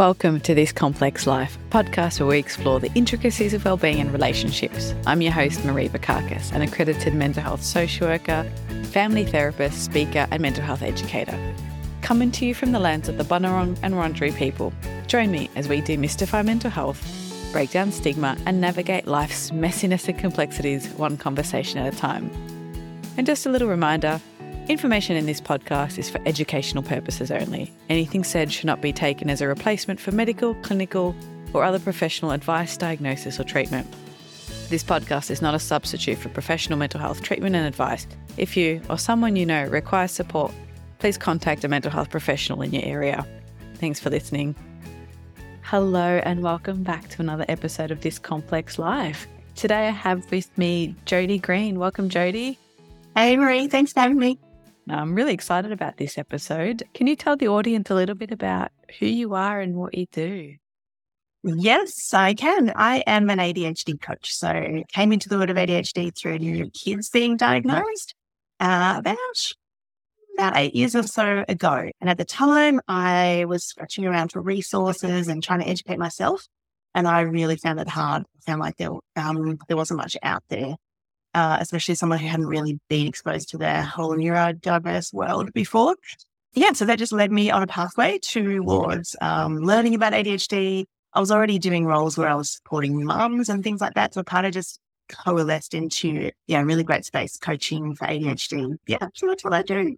Welcome 0.00 0.40
to 0.40 0.54
This 0.54 0.72
Complex 0.72 1.26
Life, 1.26 1.58
podcast 1.68 2.20
where 2.20 2.30
we 2.30 2.38
explore 2.38 2.80
the 2.80 2.90
intricacies 2.94 3.52
of 3.52 3.66
wellbeing 3.66 4.00
and 4.00 4.10
relationships. 4.10 4.94
I'm 5.04 5.20
your 5.20 5.32
host, 5.32 5.62
Marie 5.62 5.90
Bakakis, 5.90 6.52
an 6.52 6.62
accredited 6.62 7.12
mental 7.12 7.42
health 7.42 7.62
social 7.62 8.08
worker, 8.08 8.50
family 8.84 9.26
therapist, 9.26 9.84
speaker, 9.84 10.26
and 10.30 10.40
mental 10.40 10.64
health 10.64 10.80
educator. 10.80 11.38
Coming 12.00 12.32
to 12.32 12.46
you 12.46 12.54
from 12.54 12.72
the 12.72 12.78
lands 12.78 13.10
of 13.10 13.18
the 13.18 13.24
Bunurong 13.24 13.78
and 13.82 13.92
Wurundjeri 13.92 14.34
people, 14.34 14.72
join 15.06 15.30
me 15.30 15.50
as 15.54 15.68
we 15.68 15.82
demystify 15.82 16.42
mental 16.46 16.70
health, 16.70 17.06
break 17.52 17.70
down 17.70 17.92
stigma, 17.92 18.38
and 18.46 18.58
navigate 18.58 19.06
life's 19.06 19.50
messiness 19.50 20.08
and 20.08 20.18
complexities 20.18 20.88
one 20.94 21.18
conversation 21.18 21.78
at 21.78 21.92
a 21.92 21.96
time. 21.98 22.30
And 23.18 23.26
just 23.26 23.44
a 23.44 23.50
little 23.50 23.68
reminder 23.68 24.18
Information 24.70 25.16
in 25.16 25.26
this 25.26 25.40
podcast 25.40 25.98
is 25.98 26.08
for 26.08 26.20
educational 26.26 26.84
purposes 26.84 27.32
only. 27.32 27.72
Anything 27.88 28.22
said 28.22 28.52
should 28.52 28.66
not 28.66 28.80
be 28.80 28.92
taken 28.92 29.28
as 29.28 29.40
a 29.40 29.48
replacement 29.48 29.98
for 29.98 30.12
medical, 30.12 30.54
clinical, 30.62 31.12
or 31.52 31.64
other 31.64 31.80
professional 31.80 32.30
advice, 32.30 32.76
diagnosis, 32.76 33.40
or 33.40 33.42
treatment. 33.42 33.84
This 34.68 34.84
podcast 34.84 35.28
is 35.28 35.42
not 35.42 35.56
a 35.56 35.58
substitute 35.58 36.18
for 36.18 36.28
professional 36.28 36.78
mental 36.78 37.00
health 37.00 37.20
treatment 37.20 37.56
and 37.56 37.66
advice. 37.66 38.06
If 38.36 38.56
you 38.56 38.80
or 38.88 38.96
someone 38.96 39.34
you 39.34 39.44
know 39.44 39.64
requires 39.64 40.12
support, 40.12 40.52
please 41.00 41.18
contact 41.18 41.64
a 41.64 41.68
mental 41.68 41.90
health 41.90 42.10
professional 42.10 42.62
in 42.62 42.72
your 42.72 42.84
area. 42.84 43.26
Thanks 43.74 43.98
for 43.98 44.08
listening. 44.08 44.54
Hello, 45.62 46.20
and 46.22 46.44
welcome 46.44 46.84
back 46.84 47.08
to 47.08 47.20
another 47.20 47.44
episode 47.48 47.90
of 47.90 48.02
This 48.02 48.20
Complex 48.20 48.78
Life. 48.78 49.26
Today 49.56 49.88
I 49.88 49.90
have 49.90 50.30
with 50.30 50.56
me 50.56 50.94
Jodi 51.06 51.40
Green. 51.40 51.80
Welcome, 51.80 52.08
Jodi. 52.08 52.56
Hey, 53.16 53.36
Marie. 53.36 53.66
Thanks 53.66 53.92
for 53.92 53.98
having 53.98 54.18
me. 54.18 54.38
I'm 54.88 55.14
really 55.14 55.32
excited 55.32 55.72
about 55.72 55.96
this 55.96 56.18
episode. 56.18 56.82
Can 56.94 57.06
you 57.06 57.16
tell 57.16 57.36
the 57.36 57.48
audience 57.48 57.90
a 57.90 57.94
little 57.94 58.14
bit 58.14 58.30
about 58.30 58.70
who 58.98 59.06
you 59.06 59.34
are 59.34 59.60
and 59.60 59.76
what 59.76 59.96
you 59.96 60.06
do? 60.10 60.54
Yes, 61.42 62.12
I 62.12 62.34
can. 62.34 62.72
I 62.76 62.98
am 63.06 63.30
an 63.30 63.38
ADHD 63.38 64.00
coach. 64.00 64.34
So 64.34 64.82
came 64.92 65.12
into 65.12 65.28
the 65.28 65.38
world 65.38 65.50
of 65.50 65.56
ADHD 65.56 66.16
through 66.16 66.38
new 66.38 66.70
kids 66.70 67.08
being 67.08 67.36
diagnosed 67.36 68.14
uh, 68.58 68.96
about 68.98 69.16
about 70.34 70.56
eight 70.56 70.74
years 70.74 70.94
or 70.94 71.02
so 71.02 71.44
ago. 71.48 71.90
And 72.00 72.08
at 72.10 72.18
the 72.18 72.24
time, 72.24 72.80
I 72.88 73.44
was 73.48 73.64
scratching 73.64 74.06
around 74.06 74.32
for 74.32 74.40
resources 74.40 75.28
and 75.28 75.42
trying 75.42 75.60
to 75.60 75.68
educate 75.68 75.98
myself. 75.98 76.46
And 76.94 77.06
I 77.06 77.20
really 77.22 77.56
found 77.56 77.80
it 77.80 77.88
hard. 77.88 78.22
I 78.22 78.40
found 78.50 78.60
like 78.60 78.76
there, 78.76 78.90
um, 79.16 79.58
there 79.68 79.76
wasn't 79.76 79.98
much 79.98 80.16
out 80.22 80.42
there 80.48 80.76
uh, 81.34 81.58
especially 81.60 81.94
someone 81.94 82.18
who 82.18 82.28
hadn't 82.28 82.46
really 82.46 82.78
been 82.88 83.06
exposed 83.06 83.48
to 83.50 83.58
their 83.58 83.82
whole 83.82 84.14
neurodiverse 84.16 85.12
world 85.12 85.52
before. 85.52 85.96
Yeah, 86.54 86.72
so 86.72 86.84
that 86.84 86.98
just 86.98 87.12
led 87.12 87.30
me 87.30 87.50
on 87.50 87.62
a 87.62 87.66
pathway 87.66 88.18
towards 88.18 89.14
um, 89.20 89.58
learning 89.58 89.94
about 89.94 90.12
ADHD. 90.12 90.84
I 91.12 91.20
was 91.20 91.30
already 91.30 91.58
doing 91.58 91.86
roles 91.86 92.18
where 92.18 92.28
I 92.28 92.34
was 92.34 92.50
supporting 92.50 93.04
mums 93.04 93.48
and 93.48 93.62
things 93.62 93.80
like 93.80 93.94
that. 93.94 94.14
So 94.14 94.20
it 94.20 94.26
kind 94.26 94.46
of 94.46 94.52
just 94.52 94.80
coalesced 95.08 95.74
into, 95.74 96.30
yeah, 96.46 96.62
really 96.62 96.82
great 96.82 97.04
space 97.04 97.36
coaching 97.36 97.94
for 97.94 98.06
ADHD. 98.06 98.76
Yeah, 98.86 99.06
so 99.14 99.28
that's 99.28 99.44
what 99.44 99.54
I 99.54 99.62
do. 99.62 99.96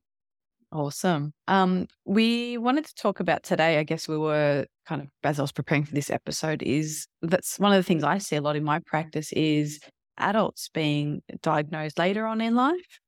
Awesome. 0.73 1.35
Um, 1.49 1.87
we 2.07 2.57
wanted 2.57 2.87
to 2.87 2.95
talk 2.95 3.21
about 3.21 3.43
today, 3.43 3.79
I 3.79 3.83
guess 3.83 4.09
we 4.09 4.17
were 4.17 4.67
kind 4.87 5.03
of, 5.03 5.09
as 5.23 5.39
I 5.39 5.43
was 5.43 5.53
preparing 5.53 5.85
for 5.85 5.95
this 5.95 6.09
episode, 6.09 6.63
is 6.63 7.07
that's 7.21 7.59
one 7.59 7.73
of 7.73 7.77
the 7.77 7.83
things 7.83 8.05
I 8.05 8.19
see 8.19 8.37
a 8.37 8.41
lot 8.41 8.57
in 8.57 8.65
my 8.65 8.79
practice 8.79 9.33
is 9.35 9.81
adults 10.19 10.69
being 10.73 11.23
diagnosed 11.43 11.99
later 11.99 12.27
on 12.27 12.41
in 12.41 12.55
life. 12.55 13.01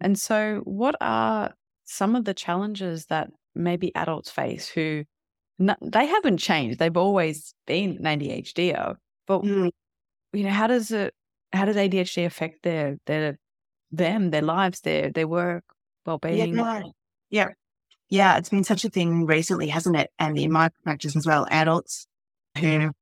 And 0.00 0.18
so, 0.18 0.62
what 0.64 0.94
are 1.00 1.54
some 1.84 2.16
of 2.16 2.24
the 2.24 2.34
challenges 2.34 3.06
that 3.06 3.30
maybe 3.54 3.94
adults 3.94 4.30
face 4.30 4.68
who 4.68 5.04
they 5.58 6.06
haven't 6.06 6.38
changed? 6.38 6.78
They've 6.78 6.96
always 6.96 7.54
been 7.66 7.98
an 8.04 8.20
ADHD, 8.20 8.96
but 9.26 9.42
mm. 9.42 9.70
you 10.32 10.44
know, 10.44 10.50
how 10.50 10.66
does 10.66 10.90
it? 10.90 11.14
How 11.52 11.64
does 11.64 11.76
ADHD 11.76 12.24
affect 12.24 12.62
their 12.62 12.96
their 13.06 13.38
them, 13.90 14.30
their 14.30 14.42
lives, 14.42 14.80
their 14.80 15.10
their 15.10 15.28
work, 15.28 15.64
well 16.06 16.18
being? 16.18 16.56
Yeah, 16.56 16.82
yeah, 17.28 17.48
yeah. 18.08 18.38
It's 18.38 18.48
been 18.48 18.64
such 18.64 18.84
a 18.84 18.90
thing 18.90 19.26
recently, 19.26 19.68
hasn't 19.68 19.96
it? 19.96 20.10
And 20.18 20.38
in 20.38 20.52
my 20.52 20.70
practice 20.84 21.16
as 21.16 21.26
well, 21.26 21.46
adults 21.50 22.06
who 22.58 22.92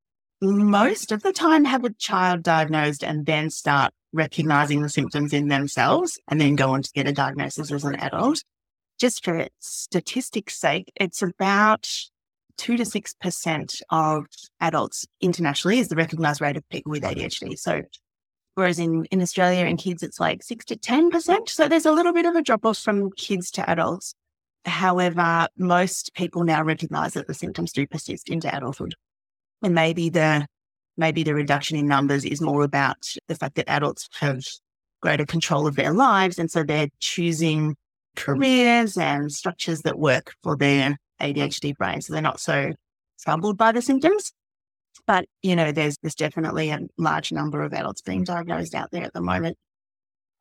most 0.41 1.09
mm-hmm. 1.09 1.15
of 1.15 1.22
the 1.22 1.32
time 1.32 1.65
have 1.65 1.84
a 1.84 1.93
child 1.94 2.43
diagnosed 2.43 3.03
and 3.03 3.26
then 3.26 3.50
start 3.50 3.93
recognizing 4.12 4.82
the 4.82 4.88
symptoms 4.88 5.32
in 5.32 5.49
themselves 5.49 6.19
and 6.28 6.41
then 6.41 6.56
go 6.56 6.71
on 6.71 6.82
to 6.82 6.91
get 6.94 7.09
a 7.09 7.12
diagnosis 7.12 7.71
as 7.71 7.84
an 7.84 7.97
adult. 7.97 8.43
Just 8.98 9.25
for 9.25 9.48
statistics' 9.59 10.59
sake, 10.59 10.91
it's 10.97 11.22
about 11.22 11.88
two 12.56 12.77
to 12.77 12.84
six 12.84 13.15
percent 13.15 13.81
of 13.91 14.27
adults 14.60 15.06
internationally 15.21 15.78
is 15.78 15.88
the 15.88 15.97
recognized 15.97 16.41
rate 16.41 16.56
of 16.56 16.69
people 16.69 16.91
with 16.91 17.04
ADHD. 17.04 17.56
So 17.56 17.82
whereas 18.54 18.81
in, 18.81 19.04
in 19.06 19.22
Australia 19.22 19.65
in 19.66 19.77
kids 19.77 20.03
it's 20.03 20.19
like 20.19 20.43
six 20.43 20.65
to 20.66 20.77
ten 20.77 21.10
percent. 21.10 21.48
So 21.48 21.69
there's 21.69 21.87
a 21.87 21.93
little 21.93 22.12
bit 22.12 22.27
of 22.27 22.34
a 22.34 22.43
drop 22.43 22.66
off 22.66 22.78
from 22.78 23.12
kids 23.12 23.50
to 23.53 23.71
adults. 23.71 24.15
However, 24.65 25.47
most 25.56 26.12
people 26.15 26.44
now 26.44 26.62
recognize 26.62 27.15
that 27.15 27.28
the 27.28 27.34
symptoms 27.34 27.72
do 27.72 27.87
persist 27.87 28.28
into 28.28 28.54
adulthood. 28.54 28.94
And 29.62 29.74
maybe 29.74 30.08
the 30.08 30.46
maybe 30.96 31.22
the 31.22 31.34
reduction 31.34 31.76
in 31.76 31.86
numbers 31.86 32.24
is 32.24 32.41
more 32.41 32.62
about 32.62 32.96
the 33.28 33.34
fact 33.34 33.54
that 33.54 33.69
adults 33.69 34.08
have 34.20 34.42
greater 35.00 35.24
control 35.24 35.66
of 35.66 35.76
their 35.76 35.92
lives. 35.92 36.38
And 36.38 36.50
so 36.50 36.64
they're 36.64 36.88
choosing 36.98 37.76
careers 38.16 38.98
and 38.98 39.32
structures 39.32 39.82
that 39.82 39.98
work 39.98 40.34
for 40.42 40.56
their 40.56 40.97
ADHD 41.20 41.76
brain. 41.76 42.00
So 42.00 42.12
they're 42.12 42.22
not 42.22 42.41
so 42.41 42.72
troubled 43.22 43.56
by 43.56 43.72
the 43.72 43.82
symptoms. 43.82 44.32
But, 45.06 45.26
you 45.42 45.56
know, 45.56 45.72
there's, 45.72 45.97
there's 46.02 46.14
definitely 46.14 46.70
a 46.70 46.80
large 46.98 47.32
number 47.32 47.62
of 47.62 47.72
adults 47.72 48.02
being 48.02 48.24
diagnosed 48.24 48.74
out 48.74 48.91
there 48.91 49.04
at 49.04 49.14
the 49.14 49.22
moment. 49.22 49.56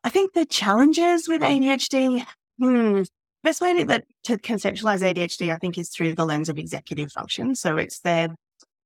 I 0.04 0.10
think 0.10 0.34
the 0.34 0.46
challenges 0.46 1.28
with 1.28 1.42
ADHD, 1.42 2.26
hmm, 2.60 3.04
best 3.44 3.62
way 3.62 3.84
to, 3.84 4.04
to 4.26 4.38
conceptualize 4.38 5.02
ADHD, 5.02 5.54
I 5.54 5.58
think, 5.58 5.78
is 5.78 5.90
through 5.90 6.16
the 6.16 6.26
lens 6.26 6.50
of 6.50 6.58
executive 6.58 7.12
function. 7.12 7.56
So 7.56 7.78
it's 7.78 8.00
their 8.00 8.30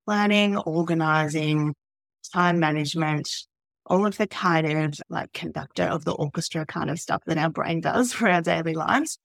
planning, 0.06 0.58
organizing, 0.58 1.74
time 2.34 2.60
management, 2.60 3.30
all 3.86 4.06
of 4.06 4.18
the 4.18 4.28
kind 4.28 4.68
of 4.68 5.00
like 5.10 5.34
conductor 5.34 5.84
of 5.84 6.06
the 6.06 6.14
orchestra 6.14 6.66
kind 6.66 6.90
of 6.90 7.00
stuff 7.00 7.22
that 7.26 7.38
our 7.38 7.50
brain 7.50 7.82
does 7.82 8.14
for 8.14 8.30
our 8.30 8.42
daily 8.42 8.74
lives. 8.74 9.18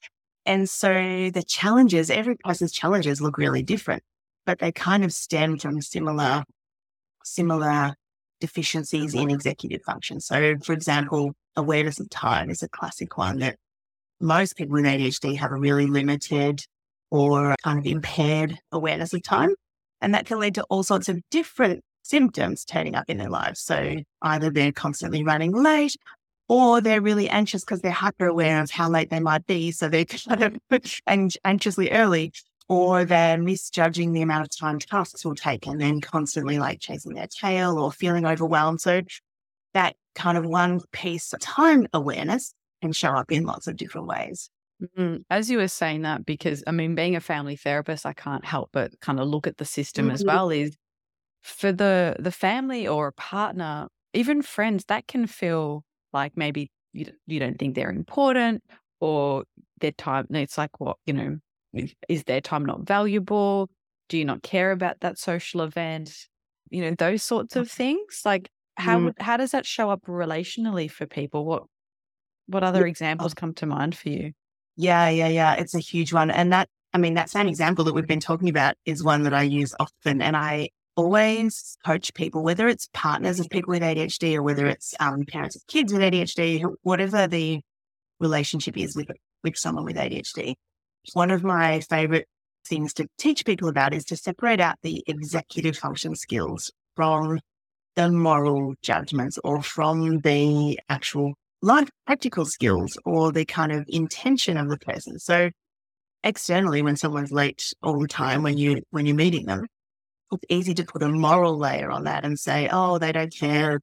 And 0.45 0.69
so 0.69 0.89
the 1.31 1.45
challenges, 1.47 2.11
every 2.11 2.37
person's 2.37 2.73
challenges 2.73 3.21
look 3.21 3.37
really 3.37 3.63
different, 3.63 4.03
but 4.45 4.61
they 4.61 4.71
kind 4.71 5.05
of 5.05 5.13
stem 5.13 5.59
from 5.59 5.81
similar, 5.81 6.45
similar 7.25 7.95
deficiencies 8.41 9.15
in 9.15 9.31
executive 9.31 9.83
function. 9.83 10.21
So 10.21 10.57
for 10.63 10.73
example, 10.73 11.33
awareness 11.57 11.99
of 11.99 12.09
time 12.11 12.51
is 12.51 12.63
a 12.63 12.69
classic 12.69 13.19
one 13.19 13.39
that 13.41 13.57
most 14.21 14.57
people 14.57 14.75
with 14.75 14.85
ADHD 14.85 15.37
have 15.37 15.53
a 15.53 15.57
really 15.57 15.87
limited 15.87 16.65
or 17.11 17.55
kind 17.65 17.79
of 17.79 17.87
impaired 17.87 18.59
awareness 18.73 19.13
of 19.13 19.23
time. 19.23 19.55
And 20.07 20.15
that 20.15 20.25
can 20.25 20.39
lead 20.39 20.55
to 20.55 20.63
all 20.71 20.85
sorts 20.85 21.09
of 21.09 21.21
different 21.33 21.83
symptoms 22.05 22.65
turning 22.65 22.95
up 22.95 23.07
in 23.09 23.19
their 23.19 23.29
lives. 23.29 23.59
So 23.59 23.97
either 24.23 24.51
they're 24.51 24.71
constantly 24.71 25.25
running 25.25 25.51
late 25.51 25.97
or 26.49 26.81
they're 26.81 27.01
really 27.01 27.29
anxious 27.29 27.65
because 27.65 27.81
they're 27.81 27.91
hyper 27.91 28.29
aware 28.29 28.63
of 28.63 28.71
how 28.71 28.89
late 28.89 29.11
they 29.11 29.19
might 29.19 29.49
be. 29.49 29.73
So 29.73 29.89
they're 29.89 30.05
kind 30.29 30.43
of 30.45 30.57
anxiously 31.45 31.91
early 31.91 32.33
or 32.69 33.05
they're 33.05 33.37
misjudging 33.37 34.13
the 34.13 34.23
amount 34.23 34.45
of 34.45 34.57
time 34.57 34.79
tasks 34.79 35.25
will 35.25 35.35
take 35.35 35.67
and 35.67 35.81
then 35.81 36.01
constantly 36.01 36.61
like 36.61 36.79
chasing 36.79 37.15
their 37.15 37.27
tail 37.27 37.77
or 37.77 37.91
feeling 37.91 38.27
overwhelmed. 38.27 38.81
So 38.81 39.03
that 39.75 39.97
kind 40.15 40.39
of 40.39 40.47
one 40.47 40.83
piece 40.93 41.33
of 41.33 41.41
time 41.41 41.89
awareness 41.93 42.55
can 42.81 42.93
show 42.93 43.11
up 43.11 43.33
in 43.33 43.45
lots 43.45 43.67
of 43.67 43.77
different 43.77 44.07
ways. 44.07 44.51
Mm, 44.99 45.25
as 45.31 45.51
you 45.51 45.59
were 45.59 45.69
saying 45.69 46.03
that, 46.03 46.27
because 46.27 46.63
I 46.67 46.71
mean, 46.71 46.95
being 46.95 47.17
a 47.17 47.21
family 47.21 47.57
therapist, 47.57 48.05
I 48.05 48.13
can't 48.13 48.45
help 48.45 48.71
but 48.73 48.99
kind 49.01 49.19
of 49.19 49.29
look 49.29 49.47
at 49.47 49.57
the 49.57 49.65
system 49.65 50.07
mm-hmm. 50.07 50.15
as 50.15 50.25
well. 50.25 50.51
Is 50.51 50.77
for 51.43 51.73
the 51.73 52.17
the 52.19 52.33
family 52.33 52.87
or 52.87 53.09
a 53.09 53.13
partner, 53.13 53.89
even 54.13 54.43
friends, 54.43 54.85
that 54.87 55.07
can 55.07 55.27
feel 55.27 55.85
like 56.13 56.37
maybe 56.37 56.71
you 56.93 57.07
you 57.27 57.41
don't 57.41 57.59
think 57.59 57.75
they're 57.75 57.91
important 57.91 58.63
or 59.01 59.45
their 59.81 59.93
time. 59.93 60.27
It's 60.31 60.59
like 60.59 60.79
what 60.79 60.99
you 61.07 61.15
know, 61.15 61.39
is 62.09 62.25
their 62.25 62.41
time 62.41 62.67
not 62.67 62.83
valuable? 62.83 63.71
Do 64.09 64.19
you 64.19 64.25
not 64.25 64.43
care 64.43 64.73
about 64.73 65.01
that 65.01 65.19
social 65.19 65.63
event? 65.63 66.15
You 66.71 66.83
know, 66.83 66.95
those 66.99 67.23
sorts 67.23 67.57
of 67.57 67.71
things. 67.71 68.23
Like 68.25 68.51
how 68.77 68.99
mm. 68.99 69.15
how 69.19 69.39
does 69.39 69.53
that 69.53 69.65
show 69.65 69.91
up 69.91 70.03
relationally 70.07 70.91
for 70.91 71.07
people? 71.07 71.47
What 71.47 71.65
what 72.47 72.63
other 72.63 72.87
examples 72.87 73.35
come 73.35 73.55
to 73.55 73.67
mind 73.67 73.97
for 73.97 74.11
you? 74.11 74.33
Yeah, 74.77 75.09
yeah, 75.09 75.29
yeah. 75.29 75.55
It's 75.55 75.75
a 75.75 75.81
huge 75.81 76.13
one. 76.13 76.31
And 76.31 76.53
that, 76.53 76.69
I 76.93 76.99
mean, 76.99 77.15
that 77.15 77.31
same 77.31 77.49
example 77.49 77.85
that 77.85 77.95
we've 77.95 78.07
been 78.07 78.21
talking 78.21 78.49
about 78.49 78.77
is 78.85 79.03
one 79.03 79.23
that 79.23 79.35
I 79.35 79.43
use 79.43 79.75
often. 79.81 80.21
And 80.21 80.37
I 80.37 80.69
always 80.97 81.77
coach 81.85 82.13
people, 82.15 82.43
whether 82.43 82.69
it's 82.69 82.89
partners 82.93 83.41
of 83.41 83.49
people 83.51 83.71
with 83.73 83.83
ADHD 83.83 84.35
or 84.37 84.43
whether 84.43 84.67
it's 84.67 84.95
um, 85.01 85.25
parents 85.27 85.57
of 85.57 85.67
kids 85.67 85.93
with 85.93 86.03
ADHD, 86.03 86.65
whatever 86.83 87.27
the 87.27 87.61
relationship 88.21 88.77
is 88.77 88.97
with, 88.97 89.09
with 89.43 89.57
someone 89.57 89.85
with 89.85 89.97
ADHD. 89.97 90.55
One 91.13 91.31
of 91.31 91.45
my 91.45 91.81
favorite 91.81 92.29
things 92.67 92.93
to 92.95 93.07
teach 93.19 93.45
people 93.45 93.69
about 93.69 93.95
is 93.95 94.05
to 94.07 94.17
separate 94.17 94.61
out 94.61 94.77
the 94.83 95.05
executive 95.07 95.77
function 95.77 96.15
skills 96.15 96.73
from 96.97 97.41
the 97.95 98.11
moral 98.11 98.75
judgments 98.83 99.39
or 99.45 99.63
from 99.63 100.21
the 100.21 100.79
actual 100.89 101.35
life 101.67 101.91
practical 102.07 102.45
skills 102.45 102.97
or 103.05 103.33
the 103.33 103.45
kind 103.45 103.73
of 103.73 103.85
intention 103.89 104.57
of 104.57 104.69
the 104.69 104.79
person. 104.79 105.19
So 105.19 105.51
externally, 106.23 106.81
when 106.81 106.97
someone's 106.97 107.33
late 107.33 107.73
all 107.83 107.99
the 107.99 108.07
time, 108.07 108.43
when 108.45 108.57
you 108.57 108.83
when 108.91 109.05
you're 109.05 109.17
meeting 109.17 109.47
them, 109.47 109.67
it's 110.31 110.45
easy 110.49 110.75
to 110.75 110.85
put 110.85 111.03
a 111.03 111.09
moral 111.09 111.59
layer 111.59 111.91
on 111.91 112.05
that 112.05 112.25
and 112.25 112.39
say, 112.39 112.69
oh, 112.73 112.99
they 112.99 113.11
don't 113.11 113.35
care, 113.35 113.81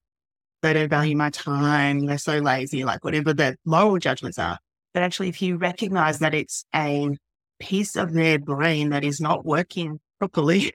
they 0.61 0.73
don't 0.73 0.89
value 0.89 1.17
my 1.17 1.29
time, 1.29 2.05
they're 2.05 2.17
so 2.17 2.39
lazy, 2.39 2.85
like 2.85 3.03
whatever 3.03 3.33
the 3.33 3.57
moral 3.65 3.97
judgments 3.97 4.39
are. 4.39 4.57
But 4.93 5.03
actually, 5.03 5.29
if 5.29 5.41
you 5.41 5.57
recognize 5.57 6.19
that 6.19 6.33
it's 6.33 6.63
a 6.73 7.09
piece 7.59 7.97
of 7.97 8.13
their 8.13 8.39
brain 8.39 8.89
that 8.89 9.03
is 9.03 9.19
not 9.19 9.45
working 9.45 9.99
properly 10.19 10.71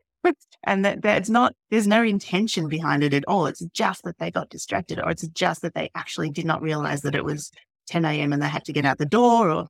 and 0.64 0.84
that 0.84 1.02
that's 1.02 1.28
not, 1.28 1.54
there's 1.70 1.86
no 1.86 2.02
intention 2.02 2.69
behind 2.69 3.02
it 3.02 3.14
at 3.14 3.25
all. 3.26 3.46
It's 3.46 3.64
just 3.72 4.02
that 4.04 4.19
they 4.19 4.30
got 4.30 4.50
distracted 4.50 4.98
or 4.98 5.10
it's 5.10 5.26
just 5.28 5.62
that 5.62 5.75
they 5.75 5.90
actually 5.94 6.30
did 6.30 6.44
not 6.44 6.62
realize 6.62 7.02
that 7.02 7.14
it 7.14 7.25
was 7.25 7.50
10 7.88 8.04
a.m. 8.04 8.32
and 8.32 8.42
they 8.42 8.48
had 8.48 8.64
to 8.64 8.72
get 8.72 8.84
out 8.84 8.98
the 8.98 9.06
door 9.06 9.50
or 9.50 9.66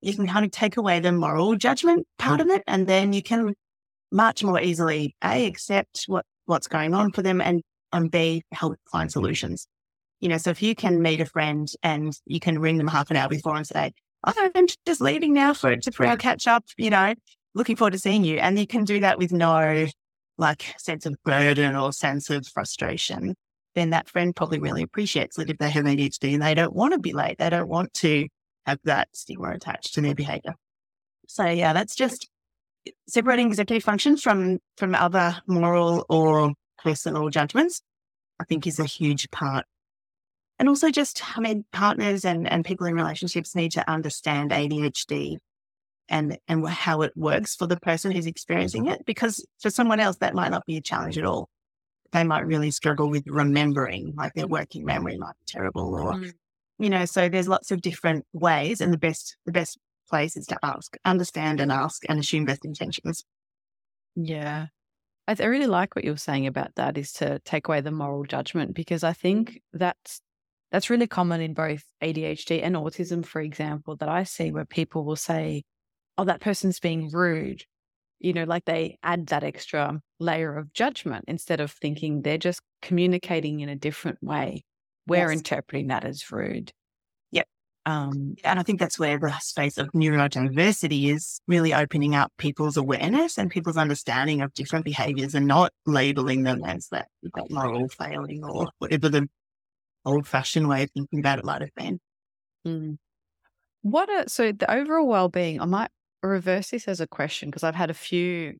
you 0.00 0.14
can 0.14 0.26
kind 0.26 0.44
of 0.44 0.50
take 0.50 0.76
away 0.76 1.00
the 1.00 1.12
moral 1.12 1.56
judgment 1.56 2.06
part 2.18 2.40
of 2.40 2.48
it 2.48 2.62
and 2.66 2.86
then 2.86 3.12
you 3.12 3.22
can 3.22 3.54
much 4.10 4.42
more 4.42 4.60
easily 4.60 5.14
A, 5.22 5.46
accept 5.46 6.04
what, 6.06 6.24
what's 6.46 6.66
going 6.66 6.94
on 6.94 7.12
for 7.12 7.22
them 7.22 7.40
and, 7.40 7.62
and 7.92 8.10
B, 8.10 8.42
help 8.52 8.76
find 8.90 9.10
solutions. 9.10 9.66
You 10.20 10.28
know, 10.28 10.38
so 10.38 10.50
if 10.50 10.62
you 10.62 10.74
can 10.74 11.00
meet 11.00 11.20
a 11.20 11.26
friend 11.26 11.70
and 11.82 12.12
you 12.26 12.40
can 12.40 12.58
ring 12.58 12.76
them 12.76 12.88
half 12.88 13.10
an 13.10 13.16
hour 13.16 13.28
before 13.28 13.56
and 13.56 13.66
say, 13.66 13.92
oh, 14.26 14.50
I'm 14.54 14.66
just 14.86 15.00
leaving 15.00 15.32
now 15.32 15.54
for, 15.54 15.76
for 15.92 16.06
our 16.06 16.16
catch 16.16 16.46
up, 16.46 16.64
you 16.76 16.90
know, 16.90 17.14
looking 17.54 17.76
forward 17.76 17.92
to 17.92 17.98
seeing 17.98 18.24
you. 18.24 18.36
And 18.38 18.58
you 18.58 18.66
can 18.66 18.84
do 18.84 19.00
that 19.00 19.18
with 19.18 19.32
no 19.32 19.86
like 20.40 20.74
sense 20.78 21.06
of 21.06 21.14
burden 21.24 21.76
or 21.76 21.92
sense 21.92 22.30
of 22.30 22.46
frustration. 22.46 23.34
Then 23.74 23.90
that 23.90 24.08
friend 24.08 24.34
probably 24.34 24.58
really 24.58 24.82
appreciates 24.82 25.38
it 25.38 25.50
if 25.50 25.58
they 25.58 25.70
have 25.70 25.84
ADHD 25.84 26.34
and 26.34 26.42
they 26.42 26.54
don't 26.54 26.74
want 26.74 26.92
to 26.92 26.98
be 26.98 27.12
late. 27.12 27.38
They 27.38 27.50
don't 27.50 27.68
want 27.68 27.94
to 27.94 28.26
have 28.66 28.78
that 28.84 29.08
stigma 29.12 29.50
attached 29.50 29.94
to 29.94 30.00
their 30.00 30.14
behavior. 30.14 30.54
So 31.28 31.46
yeah, 31.46 31.72
that's 31.72 31.94
just 31.94 32.28
eh, 32.86 32.90
separating 33.08 33.46
executive 33.46 33.84
functions 33.84 34.22
from 34.22 34.58
from 34.76 34.94
other 34.94 35.36
moral 35.46 36.04
or 36.08 36.52
personal 36.82 37.28
judgments. 37.28 37.82
I 38.40 38.44
think 38.44 38.66
is 38.66 38.80
a 38.80 38.84
huge 38.84 39.30
part. 39.30 39.66
And 40.58 40.68
also 40.68 40.90
just, 40.90 41.22
I 41.38 41.40
mean, 41.40 41.64
partners 41.72 42.24
and, 42.24 42.50
and 42.50 42.64
people 42.64 42.86
in 42.86 42.94
relationships 42.94 43.54
need 43.54 43.72
to 43.72 43.88
understand 43.90 44.50
ADHD 44.50 45.36
and 46.10 46.36
and 46.48 46.68
how 46.68 47.02
it 47.02 47.12
works 47.16 47.54
for 47.54 47.66
the 47.66 47.78
person 47.78 48.10
who's 48.10 48.26
experiencing 48.26 48.86
it 48.86 49.06
because 49.06 49.46
for 49.60 49.70
someone 49.70 50.00
else 50.00 50.16
that 50.16 50.34
might 50.34 50.50
not 50.50 50.66
be 50.66 50.76
a 50.76 50.82
challenge 50.82 51.16
at 51.16 51.24
all. 51.24 51.48
They 52.12 52.24
might 52.24 52.46
really 52.46 52.72
struggle 52.72 53.08
with 53.08 53.22
remembering 53.28 54.14
like 54.16 54.34
their 54.34 54.48
working 54.48 54.84
memory 54.84 55.16
might 55.16 55.38
be 55.38 55.46
terrible 55.46 55.94
or 55.94 56.14
mm. 56.14 56.32
you 56.78 56.90
know 56.90 57.04
so 57.04 57.28
there's 57.28 57.48
lots 57.48 57.70
of 57.70 57.80
different 57.80 58.26
ways 58.32 58.80
and 58.80 58.92
the 58.92 58.98
best 58.98 59.36
the 59.46 59.52
best 59.52 59.78
place 60.08 60.36
is 60.36 60.46
to 60.48 60.58
ask 60.62 60.96
understand 61.04 61.60
and 61.60 61.70
ask 61.70 62.02
and 62.08 62.18
assume 62.18 62.44
best 62.44 62.64
intentions. 62.64 63.24
Yeah. 64.16 64.66
I, 65.28 65.34
th- 65.34 65.46
I 65.46 65.48
really 65.48 65.68
like 65.68 65.94
what 65.94 66.04
you 66.04 66.10
were 66.10 66.16
saying 66.16 66.48
about 66.48 66.74
that 66.74 66.98
is 66.98 67.12
to 67.14 67.38
take 67.44 67.68
away 67.68 67.80
the 67.80 67.92
moral 67.92 68.24
judgment 68.24 68.74
because 68.74 69.04
i 69.04 69.12
think 69.12 69.62
that's 69.72 70.20
that's 70.72 70.90
really 70.90 71.06
common 71.06 71.40
in 71.40 71.54
both 71.54 71.84
adhd 72.02 72.60
and 72.60 72.74
autism 72.74 73.24
for 73.24 73.40
example 73.40 73.94
that 73.96 74.08
i 74.08 74.24
see 74.24 74.50
where 74.50 74.64
people 74.64 75.04
will 75.04 75.14
say 75.14 75.62
oh, 76.20 76.24
that 76.24 76.40
person's 76.40 76.80
being 76.80 77.10
rude. 77.10 77.64
You 78.18 78.34
know, 78.34 78.44
like 78.44 78.66
they 78.66 78.98
add 79.02 79.28
that 79.28 79.42
extra 79.42 80.00
layer 80.18 80.54
of 80.54 80.72
judgment 80.74 81.24
instead 81.26 81.60
of 81.60 81.72
thinking 81.72 82.20
they're 82.20 82.36
just 82.36 82.60
communicating 82.82 83.60
in 83.60 83.70
a 83.70 83.76
different 83.76 84.18
way. 84.22 84.64
We're 85.06 85.30
yes. 85.30 85.38
interpreting 85.38 85.86
that 85.86 86.04
as 86.04 86.30
rude. 86.30 86.72
Yep. 87.32 87.46
Um, 87.86 88.34
and 88.44 88.58
I 88.60 88.62
think 88.62 88.78
that's 88.78 88.98
where 88.98 89.18
the 89.18 89.32
space 89.38 89.78
of 89.78 89.88
neurodiversity 89.92 91.10
is 91.10 91.40
really 91.48 91.72
opening 91.72 92.14
up 92.14 92.30
people's 92.36 92.76
awareness 92.76 93.38
and 93.38 93.50
people's 93.50 93.78
understanding 93.78 94.42
of 94.42 94.52
different 94.52 94.84
behaviors 94.84 95.34
and 95.34 95.46
not 95.46 95.72
labeling 95.86 96.42
them 96.42 96.62
as 96.62 96.88
that, 96.88 97.08
that 97.34 97.50
moral 97.50 97.88
failing 97.88 98.44
or 98.44 98.68
whatever 98.78 99.08
the 99.08 99.26
old 100.04 100.26
fashioned 100.26 100.68
way 100.68 100.82
of 100.82 100.90
thinking 100.90 101.20
about 101.20 101.38
it 101.38 101.46
might 101.46 101.62
have 101.62 101.74
been. 101.74 101.98
Mm. 102.66 102.98
What 103.80 104.10
are 104.10 104.24
so 104.28 104.52
the 104.52 104.70
overall 104.70 105.06
well 105.06 105.30
being? 105.30 105.58
I 105.58 105.64
might 105.64 105.90
reverse 106.28 106.70
this 106.70 106.88
as 106.88 107.00
a 107.00 107.06
question 107.06 107.48
because 107.48 107.64
I've 107.64 107.74
had 107.74 107.90
a 107.90 107.94
few 107.94 108.54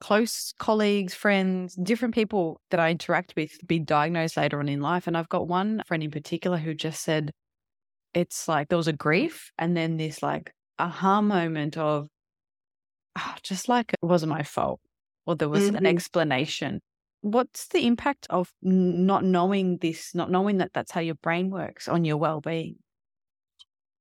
close 0.00 0.52
colleagues, 0.58 1.14
friends, 1.14 1.74
different 1.74 2.14
people 2.14 2.60
that 2.70 2.80
I 2.80 2.90
interact 2.90 3.34
with 3.36 3.52
be 3.66 3.78
diagnosed 3.78 4.36
later 4.36 4.58
on 4.58 4.68
in 4.68 4.80
life. 4.80 5.06
And 5.06 5.16
I've 5.16 5.28
got 5.28 5.46
one 5.46 5.82
friend 5.86 6.02
in 6.02 6.10
particular 6.10 6.56
who 6.56 6.74
just 6.74 7.02
said 7.02 7.30
it's 8.14 8.48
like 8.48 8.68
there 8.68 8.78
was 8.78 8.88
a 8.88 8.92
grief 8.92 9.52
and 9.58 9.76
then 9.76 9.96
this 9.96 10.22
like 10.22 10.52
aha 10.78 11.20
moment 11.20 11.76
of 11.76 12.08
oh, 13.16 13.34
just 13.42 13.68
like 13.68 13.92
it 13.92 14.04
wasn't 14.04 14.30
my 14.30 14.42
fault 14.42 14.80
or 15.26 15.36
there 15.36 15.48
was 15.48 15.64
mm-hmm. 15.64 15.76
an 15.76 15.86
explanation. 15.86 16.80
What's 17.22 17.68
the 17.68 17.86
impact 17.86 18.26
of 18.30 18.50
not 18.62 19.24
knowing 19.24 19.76
this, 19.76 20.14
not 20.14 20.30
knowing 20.30 20.56
that 20.58 20.72
that's 20.72 20.90
how 20.90 21.00
your 21.00 21.16
brain 21.16 21.50
works 21.50 21.86
on 21.86 22.04
your 22.04 22.16
well 22.16 22.40
being? 22.40 22.76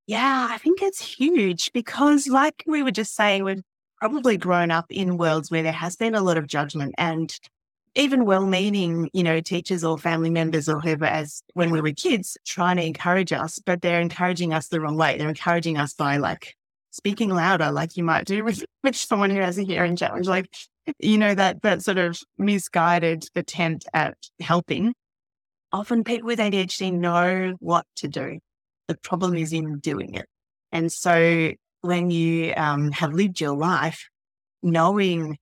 Yeah, 0.09 0.47
I 0.49 0.57
think 0.57 0.81
it's 0.81 0.99
huge 0.99 1.71
because, 1.71 2.27
like 2.27 2.63
we 2.65 2.81
were 2.81 2.89
just 2.89 3.13
saying, 3.13 3.43
we've 3.43 3.61
probably 3.99 4.37
grown 4.37 4.71
up 4.71 4.87
in 4.89 5.17
worlds 5.17 5.51
where 5.51 5.61
there 5.61 5.71
has 5.71 5.95
been 5.95 6.15
a 6.15 6.21
lot 6.23 6.35
of 6.35 6.47
judgment 6.47 6.95
and 6.97 7.31
even 7.93 8.25
well 8.25 8.47
meaning, 8.47 9.11
you 9.13 9.21
know, 9.21 9.39
teachers 9.39 9.83
or 9.83 9.99
family 9.99 10.31
members 10.31 10.67
or 10.67 10.79
whoever, 10.79 11.05
as 11.05 11.43
when 11.53 11.69
we 11.69 11.79
were 11.79 11.91
kids, 11.91 12.39
trying 12.43 12.77
to 12.77 12.83
encourage 12.83 13.31
us, 13.31 13.59
but 13.63 13.83
they're 13.83 14.01
encouraging 14.01 14.51
us 14.51 14.69
the 14.69 14.81
wrong 14.81 14.97
way. 14.97 15.15
They're 15.15 15.29
encouraging 15.29 15.77
us 15.77 15.93
by 15.93 16.17
like 16.17 16.55
speaking 16.89 17.29
louder, 17.29 17.71
like 17.71 17.95
you 17.95 18.03
might 18.03 18.25
do 18.25 18.43
with, 18.45 18.65
with 18.83 18.95
someone 18.95 19.29
who 19.29 19.41
has 19.41 19.59
a 19.59 19.63
hearing 19.63 19.95
challenge, 19.95 20.27
like, 20.27 20.51
you 20.97 21.19
know, 21.19 21.35
that, 21.35 21.61
that 21.61 21.83
sort 21.83 21.99
of 21.99 22.19
misguided 22.35 23.25
attempt 23.35 23.85
at 23.93 24.17
helping. 24.39 24.95
Often 25.71 26.03
people 26.03 26.25
with 26.25 26.39
ADHD 26.39 26.93
know 26.93 27.53
what 27.59 27.85
to 27.97 28.07
do. 28.07 28.39
The 28.89 28.97
problem 28.97 29.35
is 29.35 29.53
in 29.53 29.77
doing 29.77 30.15
it. 30.15 30.25
And 30.71 30.91
so 30.91 31.51
when 31.81 32.09
you 32.09 32.53
um, 32.57 32.91
have 32.91 33.13
lived 33.13 33.39
your 33.39 33.55
life 33.55 34.09
knowing, 34.63 35.37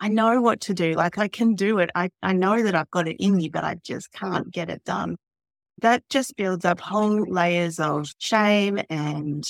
I 0.00 0.08
know 0.08 0.42
what 0.42 0.62
to 0.62 0.74
do, 0.74 0.94
like 0.94 1.18
I 1.18 1.28
can 1.28 1.54
do 1.54 1.78
it. 1.78 1.90
I, 1.94 2.10
I 2.20 2.32
know 2.32 2.60
that 2.64 2.74
I've 2.74 2.90
got 2.90 3.06
it 3.06 3.16
in 3.20 3.36
me, 3.36 3.48
but 3.48 3.62
I 3.62 3.76
just 3.84 4.10
can't 4.10 4.50
get 4.50 4.70
it 4.70 4.82
done. 4.82 5.18
That 5.82 6.02
just 6.10 6.36
builds 6.36 6.64
up 6.64 6.80
whole 6.80 7.24
layers 7.30 7.78
of 7.78 8.12
shame 8.18 8.80
and, 8.90 9.44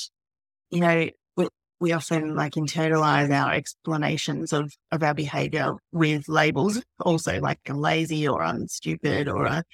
you 0.68 0.80
know, 0.80 1.08
we, 1.34 1.49
we 1.80 1.92
often 1.92 2.37
like 2.37 2.52
internalize 2.52 3.32
our 3.32 3.54
explanations 3.54 4.52
of, 4.52 4.70
of 4.90 5.02
our 5.02 5.14
behavior 5.14 5.76
with 5.92 6.28
labels 6.28 6.82
also 7.00 7.40
like 7.40 7.58
I'm 7.66 7.80
lazy 7.80 8.28
or 8.28 8.42
I'm 8.42 8.68
stupid 8.68 9.28
or 9.28 9.46
a 9.46 9.64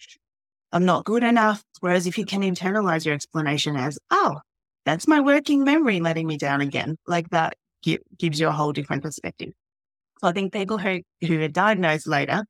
I'm 0.73 0.85
not 0.85 1.05
good 1.05 1.23
enough. 1.23 1.63
Whereas 1.81 2.07
if 2.07 2.19
you 2.19 2.25
can 2.25 2.43
internalize 2.43 3.05
your 3.05 3.15
explanation 3.15 3.77
as, 3.77 3.99
oh, 4.11 4.39
that's 4.85 5.09
my 5.09 5.21
working 5.21 5.65
memory 5.65 6.01
letting 6.01 6.27
me 6.27 6.37
down 6.37 6.61
again, 6.61 6.97
like 7.07 7.29
that 7.31 7.55
gives 7.83 8.41
you 8.41 8.49
a 8.49 8.53
whole 8.53 8.73
different 8.73 9.03
perspective. 9.03 9.51
So 10.21 10.29
I 10.29 10.33
think 10.33 10.53
people 10.53 10.79
who, 10.79 11.01
who 11.27 11.43
are 11.43 11.49
diagnosed 11.49 12.07
later 12.07 12.45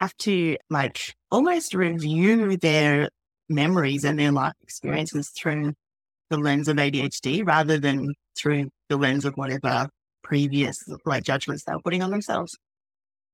have 0.00 0.16
to 0.18 0.56
like 0.70 1.14
almost 1.30 1.74
review 1.74 2.56
their 2.56 3.08
memories 3.48 4.04
and 4.04 4.18
their 4.18 4.32
life 4.32 4.54
experiences 4.62 5.30
through 5.30 5.74
the 6.30 6.38
lens 6.38 6.68
of 6.68 6.76
ADHD 6.76 7.46
rather 7.46 7.78
than 7.78 8.14
through 8.36 8.70
the 8.88 8.96
lens 8.96 9.24
of 9.24 9.34
whatever 9.34 9.88
previous 10.22 10.78
like 11.04 11.24
judgments 11.24 11.64
they 11.64 11.72
were 11.72 11.82
putting 11.82 12.02
on 12.02 12.10
themselves. 12.10 12.56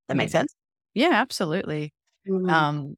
That 0.09 0.17
makes 0.17 0.33
sense? 0.33 0.55
Yeah, 0.95 1.11
absolutely. 1.13 1.93
Mm-hmm. 2.29 2.51
Um, 2.51 2.95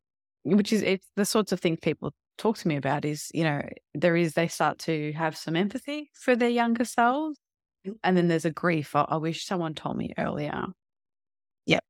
which 0.57 0.73
is 0.73 0.83
it's 0.83 1.07
the 1.17 1.25
sorts 1.25 1.53
of 1.53 1.61
things 1.61 1.79
people 1.81 2.13
talk 2.37 2.57
to 2.57 2.69
me 2.69 2.77
about 2.77 3.05
is 3.05 3.31
you 3.35 3.45
know 3.45 3.61
there 3.95 4.17
is 4.17 4.35
they 4.35 4.49
start 4.49 4.79
to 4.79 5.13
have 5.13 5.37
some 5.37 5.57
empathy 5.57 6.11
for 6.15 6.37
their 6.37 6.49
younger 6.49 6.85
selves 6.85 7.39
mm. 7.87 7.95
and 8.05 8.17
then 8.17 8.29
there's 8.29 8.45
a 8.45 8.51
grief 8.51 8.95
I, 8.97 9.03
I 9.09 9.17
wish 9.17 9.45
someone 9.45 9.75
told 9.75 9.97
me 9.97 10.15
earlier. 10.17 10.67
Yep. 11.67 11.85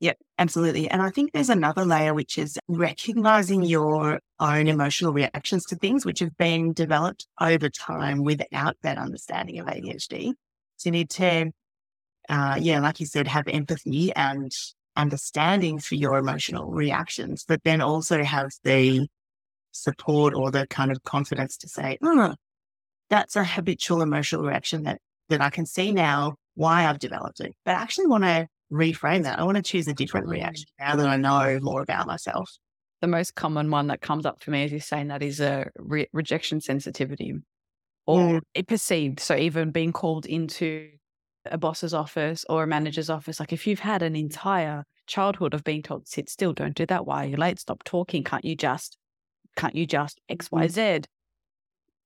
Yep. 0.00 0.18
Absolutely. 0.38 0.88
And 0.90 1.02
i 1.02 1.10
think 1.10 1.32
there's 1.32 1.50
another 1.50 1.84
layer 1.84 2.14
which 2.14 2.38
is 2.38 2.58
recognizing 2.68 3.62
your 3.62 4.20
own 4.40 4.66
emotional 4.68 5.12
reactions 5.12 5.64
to 5.66 5.76
things 5.76 6.04
which 6.04 6.20
have 6.20 6.36
been 6.36 6.72
developed 6.72 7.26
over 7.40 7.68
time 7.68 8.24
without 8.24 8.76
that 8.82 8.98
understanding 8.98 9.58
of 9.60 9.66
adhd 9.66 10.32
so 10.76 10.88
you 10.88 10.92
need 10.92 11.10
to 11.10 11.52
uh, 12.28 12.56
yeah 12.60 12.80
like 12.80 13.00
you 13.00 13.06
said 13.06 13.28
have 13.28 13.46
empathy 13.48 14.12
and 14.14 14.52
understanding 14.96 15.78
for 15.78 15.94
your 15.94 16.18
emotional 16.18 16.70
reactions, 16.70 17.44
but 17.46 17.62
then 17.64 17.80
also 17.80 18.22
have 18.22 18.50
the 18.64 19.06
support 19.72 20.34
or 20.34 20.50
the 20.50 20.66
kind 20.66 20.90
of 20.90 21.02
confidence 21.02 21.56
to 21.58 21.68
say, 21.68 21.98
oh, 22.02 22.34
that's 23.08 23.36
a 23.36 23.44
habitual 23.44 24.02
emotional 24.02 24.42
reaction 24.42 24.84
that, 24.84 25.00
that 25.28 25.40
I 25.40 25.50
can 25.50 25.66
see 25.66 25.92
now 25.92 26.34
why 26.54 26.86
I've 26.86 26.98
developed 26.98 27.40
it, 27.40 27.54
but 27.64 27.76
I 27.76 27.80
actually 27.80 28.06
want 28.06 28.24
to 28.24 28.46
reframe 28.72 29.24
that. 29.24 29.38
I 29.38 29.44
want 29.44 29.56
to 29.56 29.62
choose 29.62 29.88
a 29.88 29.94
different 29.94 30.28
reaction 30.28 30.66
now 30.78 30.96
that 30.96 31.08
I 31.08 31.16
know 31.16 31.58
more 31.60 31.82
about 31.82 32.06
myself. 32.06 32.50
The 33.00 33.08
most 33.08 33.34
common 33.34 33.70
one 33.70 33.86
that 33.86 34.00
comes 34.00 34.26
up 34.26 34.42
for 34.42 34.50
me 34.50 34.64
as 34.64 34.70
you're 34.70 34.80
saying 34.80 35.08
that 35.08 35.22
is 35.22 35.40
a 35.40 35.70
re- 35.76 36.08
rejection 36.12 36.60
sensitivity 36.60 37.34
or 38.06 38.18
Mm. 38.18 38.40
it 38.54 38.66
perceived. 38.66 39.20
So 39.20 39.36
even 39.36 39.70
being 39.70 39.92
called 39.92 40.26
into 40.26 40.90
a 41.46 41.58
boss's 41.58 41.94
office 41.94 42.44
or 42.48 42.62
a 42.64 42.66
manager's 42.66 43.10
office, 43.10 43.40
like 43.40 43.52
if 43.52 43.66
you've 43.66 43.80
had 43.80 44.02
an 44.02 44.16
entire 44.16 44.84
childhood 45.06 45.54
of 45.54 45.64
being 45.64 45.82
told, 45.82 46.06
sit 46.08 46.28
still, 46.28 46.52
don't 46.52 46.74
do 46.76 46.86
that, 46.86 47.06
why 47.06 47.24
are 47.24 47.28
you 47.28 47.36
late? 47.36 47.58
Stop 47.58 47.82
talking. 47.84 48.24
Can't 48.24 48.44
you 48.44 48.56
just, 48.56 48.96
can't 49.56 49.74
you 49.74 49.86
just 49.86 50.20
X, 50.28 50.50
Y, 50.52 50.66
Mhm. 50.66 51.04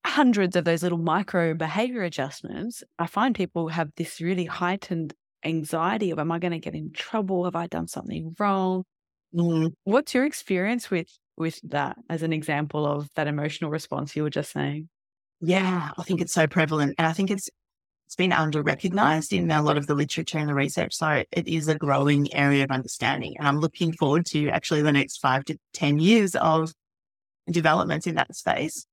Hundreds 0.06 0.54
of 0.54 0.64
those 0.64 0.82
little 0.82 0.98
micro 0.98 1.54
behavior 1.54 2.02
adjustments. 2.02 2.84
I 2.98 3.06
find 3.06 3.34
people 3.34 3.68
have 3.68 3.90
this 3.96 4.20
really 4.20 4.44
heightened 4.44 5.14
anxiety 5.44 6.10
of, 6.10 6.18
am 6.18 6.30
I 6.30 6.38
going 6.38 6.52
to 6.52 6.58
get 6.58 6.74
in 6.74 6.92
trouble? 6.92 7.44
Have 7.44 7.56
I 7.56 7.66
done 7.66 7.88
something 7.88 8.34
wrong? 8.38 8.84
Mm. 9.34 9.74
What's 9.84 10.14
your 10.14 10.24
experience 10.26 10.90
with 10.90 11.08
with 11.36 11.60
that 11.64 11.96
as 12.08 12.22
an 12.22 12.32
example 12.32 12.86
of 12.86 13.08
that 13.16 13.26
emotional 13.26 13.70
response 13.70 14.14
you 14.14 14.22
were 14.22 14.30
just 14.30 14.52
saying? 14.52 14.88
Yeah, 15.40 15.90
I 15.98 16.02
think 16.04 16.20
it's 16.20 16.32
so 16.32 16.46
prevalent. 16.46 16.94
And 16.98 17.06
I 17.06 17.12
think 17.12 17.30
it's 17.30 17.50
it's 18.06 18.16
been 18.16 18.32
under 18.32 18.62
recognized 18.62 19.32
in 19.32 19.50
a 19.50 19.62
lot 19.62 19.76
of 19.76 19.86
the 19.86 19.94
literature 19.94 20.38
and 20.38 20.48
the 20.48 20.54
research. 20.54 20.94
So 20.94 21.24
it 21.32 21.48
is 21.48 21.68
a 21.68 21.74
growing 21.74 22.32
area 22.34 22.64
of 22.64 22.70
understanding. 22.70 23.36
And 23.38 23.48
I'm 23.48 23.60
looking 23.60 23.92
forward 23.92 24.26
to 24.26 24.48
actually 24.50 24.82
the 24.82 24.92
next 24.92 25.18
five 25.18 25.44
to 25.46 25.56
10 25.72 25.98
years 25.98 26.34
of 26.36 26.72
developments 27.50 28.06
in 28.06 28.14
that 28.16 28.34
space. 28.34 28.86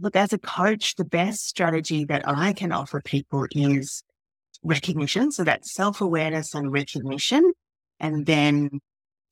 Look, 0.00 0.16
as 0.16 0.32
a 0.32 0.38
coach, 0.38 0.94
the 0.94 1.04
best 1.04 1.46
strategy 1.46 2.04
that 2.06 2.26
I 2.26 2.52
can 2.54 2.72
offer 2.72 3.02
people 3.04 3.46
is 3.52 4.02
recognition. 4.62 5.32
So 5.32 5.44
that's 5.44 5.72
self 5.72 6.00
awareness 6.00 6.54
and 6.54 6.72
recognition, 6.72 7.52
and 8.00 8.24
then 8.24 8.80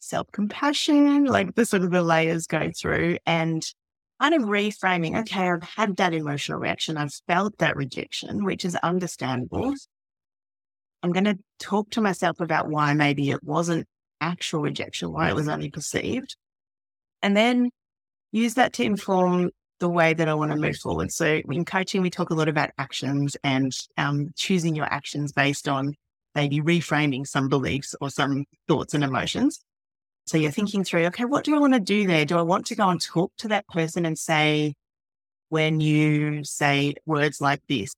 self 0.00 0.26
compassion, 0.32 1.24
like 1.24 1.54
the 1.54 1.64
sort 1.64 1.82
of 1.82 1.90
the 1.90 2.02
layers 2.02 2.46
go 2.46 2.70
through 2.78 3.18
and 3.24 3.64
kind 4.20 4.34
of 4.34 4.42
reframing. 4.42 5.18
Okay, 5.20 5.48
I've 5.48 5.62
had 5.62 5.96
that 5.96 6.12
emotional 6.12 6.58
reaction. 6.58 6.96
I've 6.96 7.14
felt 7.26 7.56
that 7.58 7.76
rejection, 7.76 8.44
which 8.44 8.64
is 8.64 8.76
understandable. 8.76 9.74
I'm 11.02 11.12
going 11.12 11.24
to 11.24 11.38
talk 11.58 11.90
to 11.92 12.00
myself 12.00 12.40
about 12.40 12.68
why 12.68 12.92
maybe 12.92 13.30
it 13.30 13.42
wasn't 13.42 13.86
actual 14.20 14.60
rejection, 14.60 15.12
why 15.12 15.30
it 15.30 15.34
was 15.34 15.48
only 15.48 15.70
perceived. 15.70 16.36
And 17.22 17.36
then 17.36 17.70
use 18.32 18.54
that 18.54 18.74
to 18.74 18.84
inform 18.84 19.50
the 19.78 19.88
way 19.88 20.12
that 20.12 20.28
I 20.28 20.34
want 20.34 20.52
to 20.52 20.58
move 20.58 20.76
forward. 20.76 21.10
So 21.10 21.40
in 21.48 21.64
coaching, 21.64 22.02
we 22.02 22.10
talk 22.10 22.28
a 22.28 22.34
lot 22.34 22.48
about 22.48 22.70
actions 22.76 23.36
and 23.42 23.72
um, 23.96 24.28
choosing 24.36 24.74
your 24.74 24.84
actions 24.84 25.32
based 25.32 25.68
on 25.68 25.94
maybe 26.34 26.60
reframing 26.60 27.26
some 27.26 27.48
beliefs 27.48 27.94
or 28.00 28.10
some 28.10 28.44
thoughts 28.68 28.92
and 28.92 29.02
emotions. 29.02 29.60
So 30.26 30.38
you're 30.38 30.52
thinking 30.52 30.84
through, 30.84 31.06
okay, 31.06 31.24
what 31.24 31.44
do 31.44 31.56
I 31.56 31.58
want 31.58 31.74
to 31.74 31.80
do 31.80 32.06
there? 32.06 32.24
Do 32.24 32.38
I 32.38 32.42
want 32.42 32.66
to 32.66 32.76
go 32.76 32.88
and 32.88 33.00
talk 33.00 33.32
to 33.38 33.48
that 33.48 33.66
person 33.68 34.06
and 34.06 34.16
say, 34.16 34.74
when 35.48 35.80
you 35.80 36.44
say 36.44 36.94
words 37.06 37.40
like 37.40 37.60
this, 37.68 37.92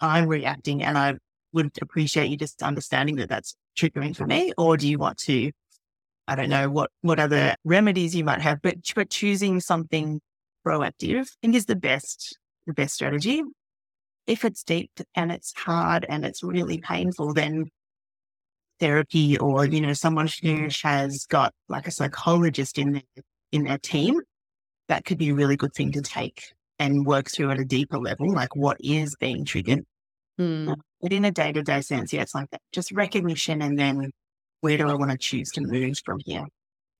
I'm 0.00 0.26
reacting 0.26 0.82
and 0.82 0.98
I 0.98 1.14
would 1.52 1.70
appreciate 1.80 2.30
you 2.30 2.36
just 2.36 2.62
understanding 2.62 3.16
that 3.16 3.28
that's 3.28 3.54
triggering 3.78 4.16
for 4.16 4.26
me? 4.26 4.52
Or 4.58 4.76
do 4.76 4.88
you 4.88 4.98
want 4.98 5.18
to, 5.18 5.52
I 6.26 6.34
don't 6.34 6.50
know 6.50 6.68
what, 6.68 6.90
what 7.02 7.20
other 7.20 7.54
remedies 7.64 8.16
you 8.16 8.24
might 8.24 8.40
have, 8.40 8.60
but, 8.60 8.76
but 8.96 9.10
choosing 9.10 9.60
something 9.60 10.20
proactive, 10.66 11.22
I 11.22 11.36
think 11.42 11.54
is 11.54 11.66
the 11.66 11.76
best, 11.76 12.36
the 12.66 12.74
best 12.74 12.94
strategy. 12.94 13.42
If 14.26 14.44
it's 14.44 14.64
deep 14.64 14.90
and 15.14 15.30
it's 15.30 15.54
hard 15.56 16.04
and 16.08 16.26
it's 16.26 16.42
really 16.42 16.78
painful, 16.78 17.32
then 17.32 17.70
therapy 18.80 19.38
or, 19.38 19.64
you 19.66 19.80
know, 19.80 19.92
someone 19.92 20.28
who 20.42 20.68
has 20.82 21.26
got 21.26 21.52
like 21.68 21.86
a 21.86 21.90
psychologist 21.90 22.78
in 22.78 22.92
their, 22.92 23.24
in 23.52 23.64
their 23.64 23.78
team, 23.78 24.20
that 24.88 25.04
could 25.04 25.18
be 25.18 25.30
a 25.30 25.34
really 25.34 25.56
good 25.56 25.74
thing 25.74 25.92
to 25.92 26.00
take 26.00 26.52
and 26.78 27.06
work 27.06 27.30
through 27.30 27.50
at 27.50 27.58
a 27.58 27.64
deeper 27.64 27.98
level, 27.98 28.32
like 28.32 28.54
what 28.56 28.76
is 28.80 29.14
being 29.20 29.44
triggered. 29.44 29.84
Mm. 30.40 30.76
But 31.00 31.12
in 31.12 31.24
a 31.24 31.30
day 31.30 31.52
to 31.52 31.62
day 31.62 31.80
sense, 31.80 32.12
yeah, 32.12 32.22
it's 32.22 32.34
like 32.34 32.50
that. 32.50 32.60
Just 32.72 32.92
recognition 32.92 33.62
and 33.62 33.78
then 33.78 34.10
where 34.60 34.78
do 34.78 34.88
I 34.88 34.94
want 34.94 35.10
to 35.10 35.18
choose 35.18 35.50
to 35.52 35.60
move 35.60 35.98
from 36.04 36.18
here? 36.24 36.46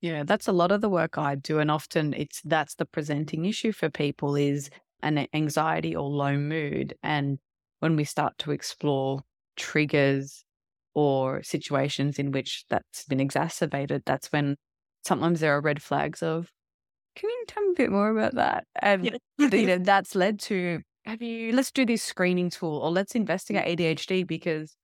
Yeah, 0.00 0.22
that's 0.24 0.46
a 0.46 0.52
lot 0.52 0.70
of 0.70 0.80
the 0.80 0.88
work 0.88 1.18
I 1.18 1.34
do. 1.34 1.58
And 1.58 1.70
often 1.70 2.14
it's 2.14 2.40
that's 2.44 2.74
the 2.76 2.84
presenting 2.84 3.44
issue 3.44 3.72
for 3.72 3.90
people 3.90 4.36
is 4.36 4.70
an 5.02 5.26
anxiety 5.32 5.94
or 5.96 6.08
low 6.08 6.36
mood. 6.36 6.94
And 7.02 7.38
when 7.80 7.96
we 7.96 8.04
start 8.04 8.38
to 8.38 8.52
explore 8.52 9.22
triggers 9.56 10.44
or 10.94 11.42
situations 11.42 12.18
in 12.18 12.32
which 12.32 12.64
that's 12.70 13.04
been 13.06 13.20
exacerbated, 13.20 14.02
that's 14.06 14.32
when 14.32 14.56
sometimes 15.04 15.40
there 15.40 15.56
are 15.56 15.60
red 15.60 15.82
flags 15.82 16.22
of, 16.22 16.50
can 17.16 17.30
you 17.30 17.44
tell 17.48 17.64
me 17.64 17.72
a 17.72 17.76
bit 17.76 17.90
more 17.90 18.10
about 18.10 18.34
that? 18.34 18.66
And 18.82 19.18
you 19.54 19.66
know, 19.66 19.78
that's 19.78 20.14
led 20.14 20.38
to 20.40 20.82
have 21.04 21.22
you 21.22 21.52
let's 21.52 21.72
do 21.72 21.86
this 21.86 22.02
screening 22.02 22.50
tool 22.50 22.78
or 22.78 22.90
let's 22.90 23.14
investigate 23.14 23.64
ADHD 23.66 24.24
because 24.24 24.76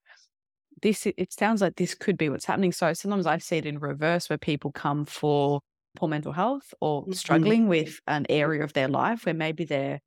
this 0.82 1.06
it 1.06 1.32
sounds 1.32 1.60
like 1.62 1.76
this 1.76 1.94
could 1.94 2.16
be 2.18 2.28
what's 2.28 2.44
happening. 2.44 2.72
So 2.72 2.92
sometimes 2.92 3.26
I 3.26 3.38
see 3.38 3.58
it 3.58 3.66
in 3.66 3.78
reverse 3.78 4.28
where 4.28 4.38
people 4.38 4.72
come 4.72 5.04
for 5.06 5.60
poor 5.96 6.08
mental 6.08 6.32
health 6.32 6.74
or 6.80 7.06
Mhm. 7.06 7.14
struggling 7.14 7.68
with 7.68 8.00
an 8.06 8.26
area 8.28 8.64
of 8.64 8.72
their 8.72 8.88
life 8.88 9.26
where 9.26 9.34
maybe 9.34 9.64
their 9.64 10.00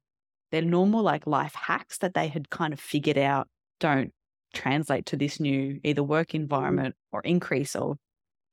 their 0.51 0.62
normal 0.63 1.04
like 1.04 1.27
life 1.27 1.56
hacks 1.56 2.00
that 2.00 2.13
they 2.16 2.27
had 2.30 2.50
kind 2.51 2.74
of 2.74 2.80
figured 2.80 3.18
out 3.18 3.48
don't 3.80 4.13
translate 4.57 5.05
to 5.07 5.17
this 5.17 5.39
new 5.39 5.79
either 5.83 6.03
work 6.03 6.33
environment 6.33 6.95
or 7.11 7.21
increase 7.21 7.75
or 7.75 7.97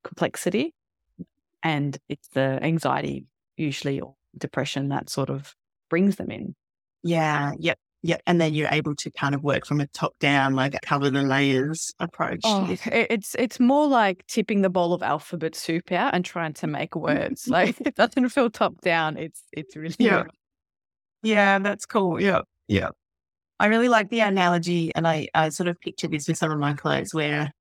complexity. 0.02 0.74
And 1.62 1.96
it's 2.08 2.28
the 2.28 2.58
anxiety 2.62 3.26
usually 3.56 4.00
or 4.00 4.14
depression 4.36 4.88
that 4.88 5.08
sort 5.08 5.30
of 5.30 5.54
brings 5.88 6.16
them 6.16 6.30
in. 6.30 6.54
Yeah, 7.02 7.52
yep, 7.58 7.78
yep. 8.02 8.20
And 8.26 8.40
then 8.40 8.54
you're 8.54 8.68
able 8.70 8.94
to 8.96 9.10
kind 9.10 9.34
of 9.34 9.42
work 9.42 9.66
from 9.66 9.80
a 9.80 9.86
top 9.88 10.12
down, 10.18 10.54
like 10.54 10.76
cover 10.82 11.10
the 11.10 11.22
layers 11.22 11.94
approach. 12.00 12.40
Oh, 12.44 12.66
it's 12.86 13.34
it's 13.38 13.60
more 13.60 13.86
like 13.86 14.26
tipping 14.26 14.62
the 14.62 14.70
bowl 14.70 14.92
of 14.92 15.02
alphabet 15.02 15.54
soup 15.54 15.92
out 15.92 16.14
and 16.14 16.24
trying 16.24 16.52
to 16.54 16.66
make 16.66 16.94
words. 16.96 17.48
Like 17.54 17.80
it 17.80 17.94
doesn't 17.94 18.28
feel 18.30 18.50
top 18.50 18.80
down. 18.80 19.16
It's 19.16 19.42
it's 19.52 19.76
really 19.76 19.94
Yeah. 19.98 20.24
Yeah, 21.22 21.58
that's 21.60 21.86
cool. 21.86 22.20
Yeah. 22.20 22.42
Yeah. 22.68 22.90
I 23.60 23.66
really 23.66 23.88
like 23.88 24.10
the 24.10 24.20
analogy 24.20 24.92
and 24.94 25.06
I, 25.06 25.28
I 25.34 25.48
sort 25.50 25.68
of 25.68 25.80
picture 25.80 26.08
this 26.08 26.26
with 26.26 26.36
some 26.36 26.50
of 26.50 26.58
my 26.58 26.74
clients 26.74 27.14
where, 27.14 27.52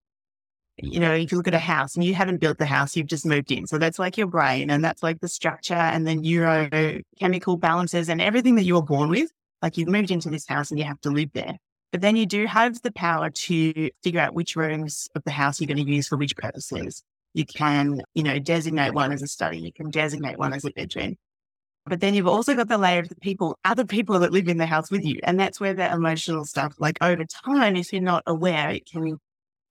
you 0.77 0.99
know, 0.99 1.13
if 1.13 1.31
you 1.31 1.37
look 1.37 1.47
at 1.47 1.53
a 1.53 1.59
house 1.59 1.95
and 1.95 2.03
you 2.03 2.15
haven't 2.15 2.41
built 2.41 2.57
the 2.57 2.65
house, 2.65 2.95
you've 2.95 3.07
just 3.07 3.25
moved 3.25 3.51
in. 3.51 3.67
So 3.67 3.77
that's 3.77 3.99
like 3.99 4.17
your 4.17 4.27
brain 4.27 4.71
and 4.71 4.83
that's 4.83 5.03
like 5.03 5.19
the 5.19 5.27
structure 5.27 5.75
and 5.75 6.07
the 6.07 6.15
neurochemical 6.15 7.59
balances 7.59 8.09
and 8.09 8.19
everything 8.21 8.55
that 8.55 8.63
you 8.63 8.73
were 8.75 8.81
born 8.81 9.09
with. 9.09 9.29
Like 9.61 9.77
you've 9.77 9.89
moved 9.89 10.09
into 10.09 10.29
this 10.29 10.47
house 10.47 10.71
and 10.71 10.79
you 10.79 10.85
have 10.85 10.99
to 11.01 11.11
live 11.11 11.29
there. 11.33 11.57
But 11.91 12.01
then 12.01 12.15
you 12.15 12.25
do 12.25 12.47
have 12.47 12.81
the 12.81 12.91
power 12.91 13.29
to 13.29 13.89
figure 14.03 14.19
out 14.19 14.33
which 14.33 14.55
rooms 14.55 15.07
of 15.15 15.23
the 15.25 15.31
house 15.31 15.61
you're 15.61 15.67
going 15.67 15.85
to 15.85 15.91
use 15.91 16.07
for 16.07 16.17
which 16.17 16.35
purposes. 16.35 17.03
You 17.35 17.45
can, 17.45 18.01
you 18.15 18.23
know, 18.23 18.39
designate 18.39 18.95
one 18.95 19.11
as 19.11 19.21
a 19.21 19.27
study. 19.27 19.59
You 19.59 19.71
can 19.71 19.91
designate 19.91 20.39
one 20.39 20.53
as 20.53 20.65
a 20.65 20.71
bedroom. 20.71 21.17
But 21.85 21.99
then 21.99 22.13
you've 22.13 22.27
also 22.27 22.55
got 22.55 22.69
the 22.69 22.77
layer 22.77 22.99
of 22.99 23.09
the 23.09 23.15
people, 23.15 23.57
other 23.65 23.85
people 23.85 24.19
that 24.19 24.31
live 24.31 24.47
in 24.47 24.57
the 24.57 24.65
house 24.65 24.89
with 24.89 25.03
you. 25.03 25.19
And 25.23 25.37
that's 25.37 25.59
where 25.59 25.73
the 25.73 25.91
emotional 25.91 26.45
stuff, 26.45 26.75
like 26.79 26.97
over 27.01 27.25
time, 27.25 27.75
if 27.75 27.91
you're 27.91 28.01
not 28.01 28.23
aware, 28.25 28.69
it 28.69 28.85
can 28.89 29.17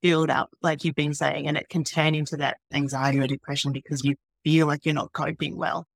build 0.01 0.29
up, 0.29 0.51
like 0.61 0.83
you've 0.83 0.95
been 0.95 1.13
saying, 1.15 1.47
and 1.47 1.57
it 1.57 1.69
can 1.69 1.83
turn 1.83 2.13
into 2.13 2.37
that 2.37 2.57
anxiety 2.71 3.19
or 3.19 3.25
depression 3.25 3.71
because 3.71 4.03
you 4.03 4.15
feel 4.43 4.67
like 4.67 4.85
you're 4.85 4.93
not 4.93 5.13
coping 5.13 5.57
well. 5.57 5.87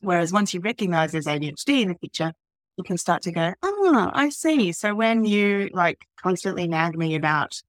Whereas 0.00 0.32
once 0.32 0.54
you 0.54 0.60
recognize 0.60 1.10
there's 1.10 1.26
ADHD 1.26 1.82
in 1.82 1.88
the 1.88 1.94
picture, 1.96 2.32
you 2.76 2.84
can 2.84 2.96
start 2.96 3.22
to 3.22 3.32
go, 3.32 3.54
oh, 3.62 4.10
I 4.14 4.28
see. 4.28 4.70
So 4.70 4.94
when 4.94 5.24
you 5.24 5.70
like 5.72 6.06
constantly 6.22 6.68
nag 6.68 6.96
me 6.96 7.16
about 7.16 7.60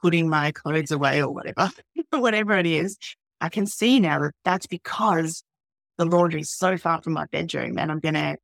putting 0.00 0.28
my 0.28 0.50
clothes 0.52 0.90
away 0.90 1.22
or 1.22 1.30
whatever, 1.30 1.70
whatever 2.10 2.56
it 2.56 2.66
is, 2.66 2.96
I 3.42 3.50
can 3.50 3.66
see 3.66 4.00
now 4.00 4.20
that 4.20 4.32
that's 4.44 4.66
because 4.66 5.42
the 6.02 6.16
laundry 6.16 6.40
is 6.40 6.50
so 6.50 6.76
far 6.76 7.00
from 7.02 7.12
my 7.12 7.26
bedroom 7.26 7.78
and 7.78 7.90
I'm 7.90 8.00
going 8.00 8.14
to 8.14 8.36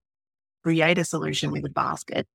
create 0.62 0.98
a 0.98 1.04
solution 1.04 1.50
with 1.50 1.64
a 1.64 1.70
basket 1.70 2.26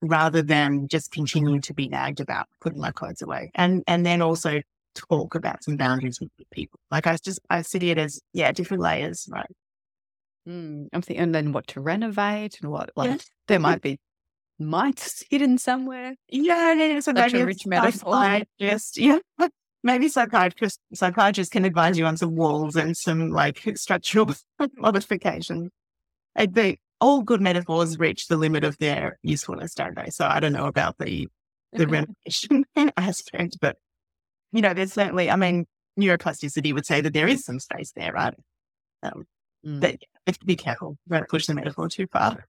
rather 0.00 0.42
than 0.42 0.88
just 0.88 1.10
continue 1.10 1.60
to 1.60 1.74
be 1.74 1.88
nagged 1.88 2.20
about 2.20 2.46
putting 2.60 2.80
my 2.80 2.90
clothes 2.90 3.22
away. 3.22 3.50
And, 3.54 3.82
and 3.86 4.04
then 4.06 4.22
also 4.22 4.60
talk 4.94 5.34
about 5.34 5.64
some 5.64 5.76
boundaries 5.76 6.20
with 6.20 6.30
people. 6.50 6.78
Like 6.90 7.06
I 7.06 7.16
just, 7.16 7.40
I 7.50 7.62
see 7.62 7.90
it 7.90 7.98
as, 7.98 8.20
yeah, 8.32 8.52
different 8.52 8.82
layers, 8.82 9.28
right? 9.32 9.50
Mm, 10.48 10.88
I'm 10.92 11.02
thinking, 11.02 11.22
and 11.22 11.34
then 11.34 11.52
what 11.52 11.66
to 11.68 11.80
renovate 11.80 12.58
and 12.60 12.70
what 12.70 12.90
like 12.96 13.10
Yeah. 13.10 13.16
there 13.48 13.60
might 13.60 13.80
be 13.80 13.98
mites 14.58 15.24
hidden 15.30 15.56
somewhere. 15.58 16.14
Yeah, 16.28 16.72
yeah, 16.72 16.84
yeah. 16.86 17.00
So 17.00 17.14
Such 17.14 17.34
a 17.34 17.46
rich 17.46 17.66
metaphor. 17.66 18.40
just, 18.60 18.98
yeah. 18.98 19.18
Maybe 19.82 20.08
psychiatrist 20.08 20.80
psychiatrists 20.94 21.52
can 21.52 21.64
advise 21.64 21.98
you 21.98 22.06
on 22.06 22.16
some 22.16 22.36
walls 22.36 22.76
and 22.76 22.96
some 22.96 23.30
like 23.30 23.62
structural 23.74 24.32
modifications. 24.76 25.70
I 26.36 26.46
think 26.46 26.78
all 27.00 27.22
good 27.22 27.40
metaphors 27.40 27.98
reach 27.98 28.28
the 28.28 28.36
limit 28.36 28.64
of 28.64 28.78
their 28.78 29.18
usefulness, 29.22 29.74
don't 29.74 29.96
they? 29.96 30.10
So 30.10 30.26
I 30.26 30.38
don't 30.40 30.52
know 30.52 30.66
about 30.66 30.98
the 30.98 31.28
the 31.72 31.86
renovation 31.86 32.64
aspect. 32.96 33.58
But, 33.60 33.76
you 34.52 34.60
know, 34.60 34.74
there's 34.74 34.92
certainly, 34.92 35.30
I 35.30 35.36
mean, 35.36 35.66
neuroplasticity 35.98 36.72
would 36.72 36.86
say 36.86 37.00
that 37.00 37.12
there 37.12 37.28
is 37.28 37.44
some 37.44 37.58
space 37.58 37.92
there, 37.92 38.12
right? 38.12 38.34
Um, 39.02 39.24
mm. 39.66 39.80
But 39.80 39.92
you 40.02 40.08
have 40.26 40.38
to 40.38 40.46
be 40.46 40.56
careful. 40.56 40.98
Don't 41.08 41.28
push 41.28 41.46
the 41.46 41.54
metaphor 41.54 41.88
too 41.88 42.06
far. 42.06 42.46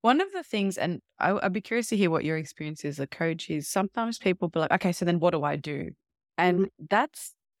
One 0.00 0.20
of 0.20 0.32
the 0.32 0.42
things, 0.42 0.76
and 0.76 1.00
I, 1.18 1.32
would 1.32 1.52
be 1.52 1.60
curious 1.60 1.88
to 1.88 1.96
hear 1.96 2.10
what 2.10 2.24
your 2.24 2.36
experience 2.36 2.84
is 2.84 2.98
as 2.98 3.00
a 3.00 3.06
coach, 3.06 3.48
is 3.48 3.68
sometimes 3.68 4.18
people 4.18 4.48
be 4.48 4.60
like, 4.60 4.72
okay, 4.72 4.92
so 4.92 5.04
then 5.04 5.18
what 5.18 5.30
do 5.30 5.44
I 5.44 5.56
do? 5.56 5.92
And 6.36 6.68
that 6.90 7.10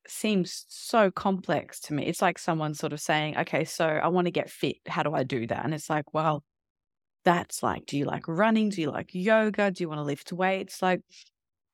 seems 0.06 0.66
so 0.68 1.10
complex 1.10 1.80
to 1.80 1.94
me. 1.94 2.06
It's 2.06 2.22
like 2.22 2.38
someone 2.38 2.74
sort 2.74 2.92
of 2.92 3.00
saying, 3.00 3.36
okay, 3.38 3.64
so 3.64 3.86
I 3.86 4.08
want 4.08 4.26
to 4.26 4.30
get 4.30 4.50
fit. 4.50 4.76
How 4.86 5.02
do 5.02 5.14
I 5.14 5.22
do 5.22 5.46
that? 5.46 5.64
And 5.64 5.72
it's 5.72 5.88
like, 5.88 6.12
well, 6.12 6.42
that's 7.24 7.62
like, 7.62 7.86
do 7.86 7.96
you 7.96 8.04
like 8.04 8.28
running? 8.28 8.68
Do 8.68 8.80
you 8.80 8.90
like 8.90 9.10
yoga? 9.12 9.70
Do 9.70 9.82
you 9.82 9.88
want 9.88 9.98
to 9.98 10.04
lift 10.04 10.32
weights? 10.32 10.82
Like, 10.82 11.00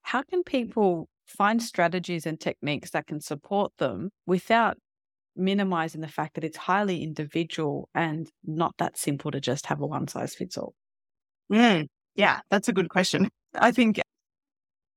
how 0.02 0.22
can 0.22 0.42
people 0.44 1.08
find 1.26 1.62
strategies 1.62 2.26
and 2.26 2.40
techniques 2.40 2.90
that 2.90 3.06
can 3.06 3.20
support 3.20 3.72
them 3.78 4.10
without 4.26 4.76
minimizing 5.36 6.00
the 6.00 6.08
fact 6.08 6.34
that 6.34 6.44
it's 6.44 6.56
highly 6.56 7.02
individual 7.02 7.88
and 7.94 8.30
not 8.44 8.74
that 8.78 8.98
simple 8.98 9.30
to 9.30 9.40
just 9.40 9.66
have 9.66 9.80
a 9.80 9.86
one 9.86 10.08
size 10.08 10.34
fits 10.34 10.56
all? 10.56 10.74
Mm, 11.52 11.86
yeah, 12.14 12.40
that's 12.50 12.68
a 12.68 12.72
good 12.72 12.88
question. 12.88 13.28
I 13.54 13.72
think 13.72 14.00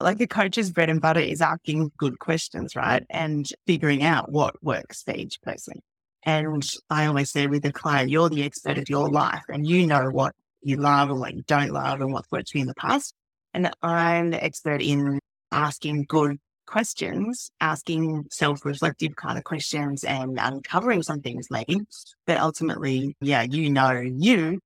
like 0.04 0.22
a 0.22 0.28
coach's 0.28 0.72
bread 0.72 0.90
and 0.90 1.02
butter 1.02 1.20
is 1.20 1.42
asking 1.42 1.92
good 1.98 2.20
questions, 2.20 2.76
right? 2.76 3.04
And 3.10 3.48
figuring 3.66 4.04
out 4.04 4.32
what 4.32 4.62
works 4.64 5.04
for 5.04 5.16
each 5.16 5.42
person. 5.42 5.82
And 6.26 6.64
I 6.90 7.06
always 7.06 7.32
say 7.32 7.48
with 7.48 7.66
a 7.66 7.72
client, 7.72 8.10
you're 8.10 8.30
the 8.30 8.44
expert 8.44 8.78
of 8.78 8.90
your 8.90 9.10
life 9.10 9.44
and 9.50 9.68
you 9.68 9.86
know 9.86 10.10
what 10.10 10.34
you 10.62 10.78
love 10.78 11.10
and 11.10 11.20
what 11.20 11.34
you 11.34 11.44
don't 11.48 11.72
love 11.72 12.02
and 12.02 12.14
what's 12.14 12.32
worked 12.32 12.52
for 12.52 12.58
you 12.58 12.64
in 12.64 12.68
the 12.68 12.76
past. 12.76 13.14
And 13.54 13.72
I'm 13.82 14.32
the 14.32 14.44
expert 14.44 14.82
in 14.82 15.20
asking 15.52 16.06
good 16.08 16.38
questions, 16.66 17.52
asking 17.60 18.26
self 18.32 18.66
reflective 18.66 19.16
kind 19.16 19.38
of 19.38 19.44
questions 19.44 20.04
and 20.04 20.38
uncovering 20.40 21.04
some 21.04 21.22
things 21.22 21.48
maybe. 21.52 21.82
But 22.26 22.40
ultimately, 22.40 23.16
yeah, 23.22 23.44
you 23.44 23.70
know 23.70 23.92
you. 23.92 24.60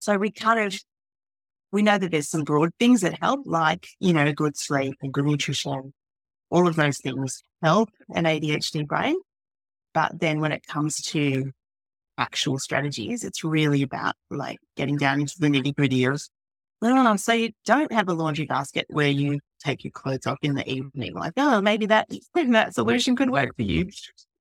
So 0.00 0.16
we 0.16 0.32
kind 0.32 0.60
of, 0.60 0.78
we 1.72 1.82
know 1.82 1.98
that 1.98 2.10
there's 2.10 2.28
some 2.28 2.44
broad 2.44 2.70
things 2.78 3.00
that 3.00 3.18
help, 3.18 3.40
like, 3.46 3.88
you 3.98 4.12
know, 4.12 4.32
good 4.32 4.56
sleep 4.56 4.94
and 5.02 5.12
good 5.12 5.24
nutrition. 5.24 5.92
All 6.50 6.68
of 6.68 6.76
those 6.76 6.98
things 6.98 7.42
help 7.62 7.88
an 8.14 8.24
ADHD 8.24 8.86
brain. 8.86 9.16
But 9.94 10.20
then 10.20 10.40
when 10.40 10.52
it 10.52 10.66
comes 10.66 11.00
to 11.02 11.50
actual 12.18 12.58
strategies, 12.58 13.24
it's 13.24 13.42
really 13.42 13.82
about 13.82 14.14
like 14.30 14.58
getting 14.76 14.96
down 14.98 15.20
into 15.20 15.34
the 15.38 15.48
nitty 15.48 15.74
gritty 15.74 16.04
of 16.04 16.20
well, 16.82 17.16
so 17.16 17.32
you 17.32 17.50
don't 17.64 17.92
have 17.92 18.08
a 18.08 18.12
laundry 18.12 18.44
basket 18.44 18.86
where 18.90 19.08
you 19.08 19.38
take 19.64 19.84
your 19.84 19.92
clothes 19.92 20.26
off 20.26 20.38
in 20.42 20.56
the 20.56 20.68
evening. 20.68 21.14
Like, 21.14 21.34
oh, 21.36 21.60
maybe 21.60 21.86
that 21.86 22.08
that 22.34 22.74
solution 22.74 23.14
could 23.14 23.30
work 23.30 23.54
for 23.54 23.62
you. 23.62 23.88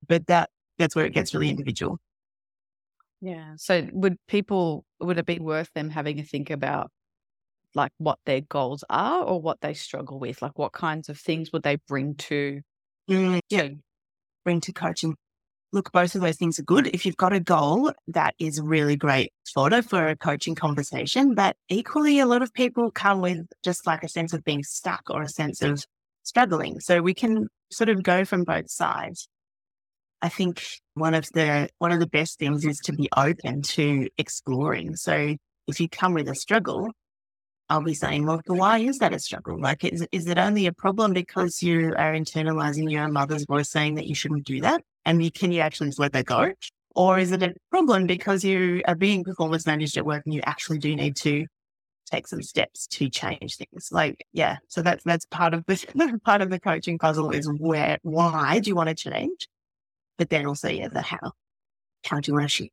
But 0.08 0.26
that 0.26 0.50
that's 0.80 0.96
where 0.96 1.06
it 1.06 1.14
gets 1.14 1.36
really 1.36 1.52
individual. 1.52 2.00
Yeah. 3.22 3.54
So 3.58 3.88
would 3.94 4.18
people 4.28 4.86
would 5.00 5.20
it 5.20 5.28
be 5.28 5.38
worth 5.38 5.70
them 5.76 5.92
having 5.92 6.20
a 6.20 6.24
think 6.24 6.50
about 6.50 6.90
like 7.76 7.92
what 7.98 8.20
their 8.26 8.42
goals 8.42 8.84
are 8.90 9.24
or 9.24 9.42
what 9.42 9.62
they 9.62 9.74
struggle 9.74 10.20
with? 10.20 10.42
Like 10.42 10.58
what 10.58 10.74
kinds 10.74 11.10
of 11.10 11.18
things 11.18 11.52
would 11.52 11.64
they 11.64 11.78
bring 11.88 12.16
to 12.16 12.62
mm, 13.10 13.40
yeah, 13.50 13.70
bring 14.44 14.62
to 14.62 14.74
coaching 14.74 15.16
look, 15.74 15.92
both 15.92 16.16
of 16.16 16.22
those 16.22 16.38
things 16.38 16.60
are 16.60 16.64
good. 16.64 16.88
If 16.88 17.06
you've 17.06 17.18
got 17.18 17.34
a 17.34 17.40
goal, 17.40 17.94
that 18.10 18.36
is 18.40 18.60
really 18.62 18.96
great 18.96 19.32
fodder 19.54 19.82
for 19.82 20.08
a 20.08 20.16
coaching 20.16 20.56
conversation. 20.56 21.34
But 21.34 21.56
equally, 21.70 22.20
a 22.20 22.26
lot 22.26 22.42
of 22.42 22.54
people 22.54 22.92
come 22.92 23.22
with 23.22 23.48
just 23.64 23.88
like 23.88 24.04
a 24.04 24.10
sense 24.10 24.34
of 24.34 24.44
being 24.44 24.64
stuck 24.64 25.04
or 25.10 25.22
a 25.22 25.30
sense 25.30 25.62
of 25.62 25.86
struggling. 26.24 26.80
So 26.80 27.02
we 27.02 27.14
can 27.14 27.48
sort 27.72 27.90
of 27.90 28.04
go 28.04 28.26
from 28.26 28.44
both 28.44 28.70
sides. 28.70 29.28
I 30.22 30.30
think 30.30 30.64
one 30.94 31.14
of 31.14 31.28
the 31.34 31.70
one 31.80 31.92
of 31.92 32.00
the 32.00 32.08
best 32.08 32.38
things 32.38 32.66
is 32.66 32.78
to 32.80 32.94
be 32.94 33.10
open 33.18 33.62
to 33.64 34.08
exploring. 34.18 34.96
So 34.96 35.36
if 35.68 35.80
you 35.80 35.90
come 35.90 36.14
with 36.14 36.28
a 36.28 36.36
struggle, 36.36 36.92
I'll 37.72 37.82
be 37.82 37.94
saying, 37.94 38.26
well, 38.26 38.42
why 38.48 38.80
is 38.80 39.00
that 39.00 39.14
a 39.14 39.20
struggle? 39.20 39.58
Like, 39.58 39.86
is, 39.86 40.06
is 40.12 40.28
it 40.28 40.38
only 40.38 40.66
a 40.66 40.74
problem 40.74 41.14
because 41.14 41.64
you 41.64 41.94
are 41.96 42.12
internalizing 42.14 42.92
your 42.92 43.08
mother's 43.08 43.46
voice 43.46 43.70
saying 43.70 43.96
that 43.96 44.08
you 44.08 44.14
shouldn't 44.14 44.44
do 44.44 44.60
that? 44.60 44.84
And 45.06 45.24
you, 45.24 45.32
can 45.32 45.54
you 45.54 45.62
actually 45.62 45.88
just 45.88 46.00
let 46.00 46.12
that 46.12 46.26
go? 46.26 46.52
Or 46.96 47.18
is 47.18 47.32
it 47.32 47.42
a 47.42 47.54
problem 47.70 48.08
because 48.08 48.44
you 48.44 48.82
are 48.90 48.96
being 48.96 49.24
performance 49.24 49.66
managed 49.66 49.96
at 49.96 50.06
work 50.06 50.24
and 50.26 50.34
you 50.34 50.42
actually 50.44 50.80
do 50.80 50.94
need 50.94 51.16
to 51.18 51.46
take 52.12 52.28
some 52.28 52.42
steps 52.42 52.88
to 52.88 53.10
change 53.10 53.56
things? 53.56 53.88
Like, 53.90 54.26
yeah. 54.34 54.58
So 54.68 54.82
that's, 54.82 55.06
that's 55.06 55.26
part 55.28 55.54
of 55.54 55.64
the, 55.66 56.20
part 56.26 56.42
of 56.42 56.50
the 56.50 56.60
coaching 56.60 57.00
puzzle 57.00 57.32
is 57.32 57.50
where, 57.58 58.00
why 58.02 58.60
do 58.60 58.70
you 58.70 58.76
want 58.76 58.90
to 58.90 58.96
change? 58.96 59.48
But 60.18 60.30
then 60.30 60.46
also, 60.46 60.68
yeah, 60.68 60.90
the 60.90 61.02
how. 61.02 61.32
How 62.04 62.20
do 62.20 62.32
you 62.32 62.38
want 62.38 62.50
to? 62.50 62.68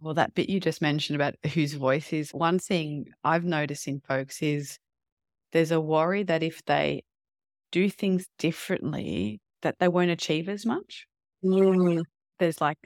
Well, 0.00 0.14
that 0.14 0.34
bit 0.34 0.48
you 0.48 0.60
just 0.60 0.82
mentioned 0.82 1.16
about 1.16 1.34
whose 1.54 1.74
voice 1.74 2.12
is 2.12 2.30
one 2.30 2.58
thing 2.58 3.06
I've 3.24 3.44
noticed 3.44 3.88
in 3.88 4.00
folks 4.00 4.42
is 4.42 4.78
there's 5.52 5.70
a 5.72 5.80
worry 5.80 6.22
that 6.24 6.42
if 6.42 6.64
they 6.66 7.02
do 7.72 7.88
things 7.90 8.26
differently, 8.38 9.40
that 9.62 9.76
they 9.78 9.88
won't 9.88 10.10
achieve 10.10 10.48
as 10.48 10.66
much. 10.66 11.06
Mm. 11.44 12.02
There's 12.38 12.60
like, 12.60 12.78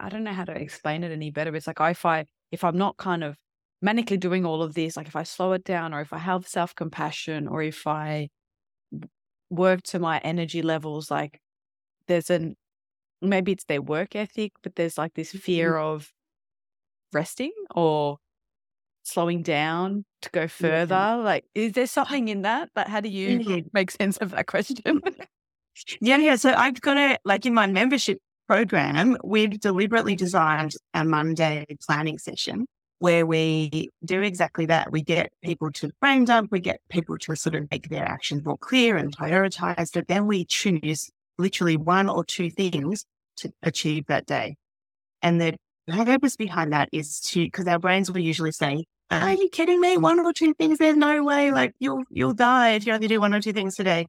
I 0.00 0.08
don't 0.08 0.24
know 0.24 0.32
how 0.32 0.44
to 0.44 0.52
explain 0.52 1.04
it 1.04 1.12
any 1.12 1.30
better. 1.30 1.50
But 1.50 1.58
it's 1.58 1.66
like 1.66 1.80
if 1.80 2.04
I 2.04 2.26
if 2.50 2.64
I'm 2.64 2.78
not 2.78 2.96
kind 2.96 3.24
of 3.24 3.36
manically 3.84 4.18
doing 4.18 4.44
all 4.44 4.62
of 4.62 4.74
this, 4.74 4.96
like 4.96 5.08
if 5.08 5.16
I 5.16 5.22
slow 5.22 5.52
it 5.52 5.64
down, 5.64 5.94
or 5.94 6.00
if 6.00 6.12
I 6.12 6.18
have 6.18 6.46
self 6.46 6.74
compassion, 6.74 7.48
or 7.48 7.62
if 7.62 7.86
I 7.86 8.28
work 9.50 9.82
to 9.84 9.98
my 9.98 10.18
energy 10.18 10.62
levels, 10.62 11.10
like 11.10 11.40
there's 12.08 12.30
an 12.30 12.56
maybe 13.22 13.52
it's 13.52 13.64
their 13.64 13.82
work 13.82 14.16
ethic, 14.16 14.52
but 14.62 14.76
there's 14.76 14.98
like 14.98 15.14
this 15.14 15.32
fear 15.32 15.72
mm-hmm. 15.72 15.94
of 15.96 16.12
resting 17.14 17.52
or 17.74 18.18
slowing 19.02 19.42
down 19.42 20.04
to 20.22 20.30
go 20.30 20.48
further? 20.48 20.94
Yeah. 20.94 21.14
Like, 21.14 21.44
is 21.54 21.72
there 21.72 21.86
something 21.86 22.28
in 22.28 22.42
that? 22.42 22.70
But 22.74 22.88
how 22.88 23.00
do 23.00 23.08
you 23.08 23.64
make 23.72 23.90
sense 23.90 24.16
of 24.18 24.32
that 24.32 24.46
question? 24.46 25.00
yeah, 26.00 26.16
yeah. 26.16 26.36
So 26.36 26.52
I've 26.52 26.80
got 26.80 26.96
a 26.96 27.18
like 27.24 27.46
in 27.46 27.54
my 27.54 27.66
membership 27.66 28.18
program, 28.46 29.16
we've 29.24 29.58
deliberately 29.60 30.14
designed 30.16 30.74
a 30.92 31.04
Monday 31.04 31.64
planning 31.86 32.18
session 32.18 32.66
where 32.98 33.26
we 33.26 33.90
do 34.04 34.22
exactly 34.22 34.66
that. 34.66 34.92
We 34.92 35.02
get 35.02 35.32
people 35.42 35.70
to 35.72 35.90
frame 36.00 36.28
up, 36.30 36.46
we 36.50 36.60
get 36.60 36.80
people 36.88 37.18
to 37.18 37.34
sort 37.34 37.54
of 37.54 37.70
make 37.70 37.88
their 37.88 38.04
actions 38.04 38.44
more 38.44 38.58
clear 38.58 38.96
and 38.96 39.16
prioritize, 39.16 39.90
but 39.92 40.08
then 40.08 40.26
we 40.26 40.44
choose 40.44 41.10
literally 41.38 41.76
one 41.76 42.08
or 42.08 42.24
two 42.24 42.50
things 42.50 43.04
to 43.36 43.52
achieve 43.62 44.06
that 44.06 44.26
day. 44.26 44.56
And 45.22 45.40
the 45.40 45.56
purpose 45.86 46.36
behind 46.36 46.72
that 46.72 46.88
is 46.92 47.20
to, 47.20 47.44
because 47.44 47.66
our 47.66 47.78
brains 47.78 48.10
will 48.10 48.20
usually 48.20 48.52
say, 48.52 48.84
are 49.10 49.18
uh-huh. 49.18 49.36
you 49.38 49.48
kidding 49.50 49.80
me? 49.80 49.96
One 49.96 50.18
or 50.18 50.32
two 50.32 50.54
things, 50.54 50.78
there's 50.78 50.96
no 50.96 51.22
way, 51.22 51.50
like 51.50 51.74
you'll, 51.78 52.04
you'll 52.10 52.34
die 52.34 52.70
if 52.70 52.86
you 52.86 52.92
only 52.92 53.06
do 53.06 53.20
one 53.20 53.34
or 53.34 53.40
two 53.40 53.52
things 53.52 53.76
today. 53.76 54.06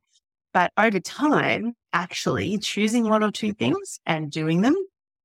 But 0.53 0.71
over 0.77 0.99
time, 0.99 1.73
actually 1.91 2.57
choosing 2.59 3.09
one 3.09 3.23
or 3.23 3.31
two 3.31 3.53
things 3.53 3.99
and 4.05 4.31
doing 4.31 4.61
them 4.61 4.75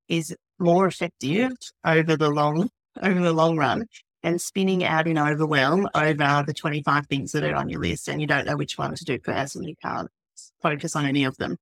is 0.08 0.34
more 0.58 0.86
effective 0.86 1.52
over 1.84 2.16
the 2.16 2.30
long, 2.30 2.68
over 3.00 3.20
the 3.20 3.32
long 3.32 3.56
run 3.56 3.86
and 4.22 4.40
spinning 4.40 4.84
out 4.84 5.06
in 5.06 5.18
overwhelm 5.18 5.88
over 5.94 6.44
the 6.46 6.54
25 6.54 7.06
things 7.06 7.32
that 7.32 7.44
are 7.44 7.54
on 7.54 7.68
your 7.68 7.80
list 7.80 8.08
and 8.08 8.20
you 8.20 8.26
don't 8.26 8.46
know 8.46 8.56
which 8.56 8.76
one 8.76 8.94
to 8.94 9.04
do 9.04 9.18
first 9.24 9.56
and 9.56 9.66
you 9.66 9.74
can't 9.82 10.08
focus 10.62 10.94
on 10.96 11.06
any 11.06 11.24
of 11.24 11.36
them. 11.36 11.56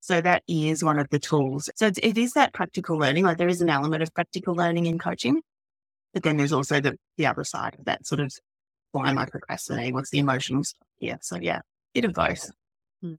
So 0.00 0.20
that 0.20 0.42
is 0.48 0.84
one 0.84 0.98
of 0.98 1.08
the 1.10 1.18
tools. 1.18 1.68
So 1.76 1.90
it 2.02 2.16
is 2.16 2.32
that 2.32 2.52
practical 2.52 2.98
learning. 2.98 3.24
Like 3.24 3.38
there 3.38 3.48
is 3.48 3.60
an 3.60 3.68
element 3.68 4.02
of 4.02 4.14
practical 4.14 4.54
learning 4.54 4.86
in 4.86 4.98
coaching, 4.98 5.42
but 6.14 6.22
then 6.22 6.36
there's 6.36 6.52
also 6.52 6.80
the, 6.80 6.96
the 7.16 7.26
other 7.26 7.44
side 7.44 7.76
of 7.78 7.84
that 7.86 8.06
sort 8.06 8.20
of 8.20 8.32
why 8.92 9.10
am 9.10 9.18
I 9.18 9.26
procrastinating? 9.26 9.94
What's 9.94 10.10
the 10.10 10.18
emotional 10.18 10.64
stuff? 10.64 10.86
Yeah. 10.98 11.16
So 11.20 11.36
yeah, 11.36 11.60
bit 11.94 12.04
of 12.04 12.14
both. 12.14 12.50
Hmm. 13.02 13.14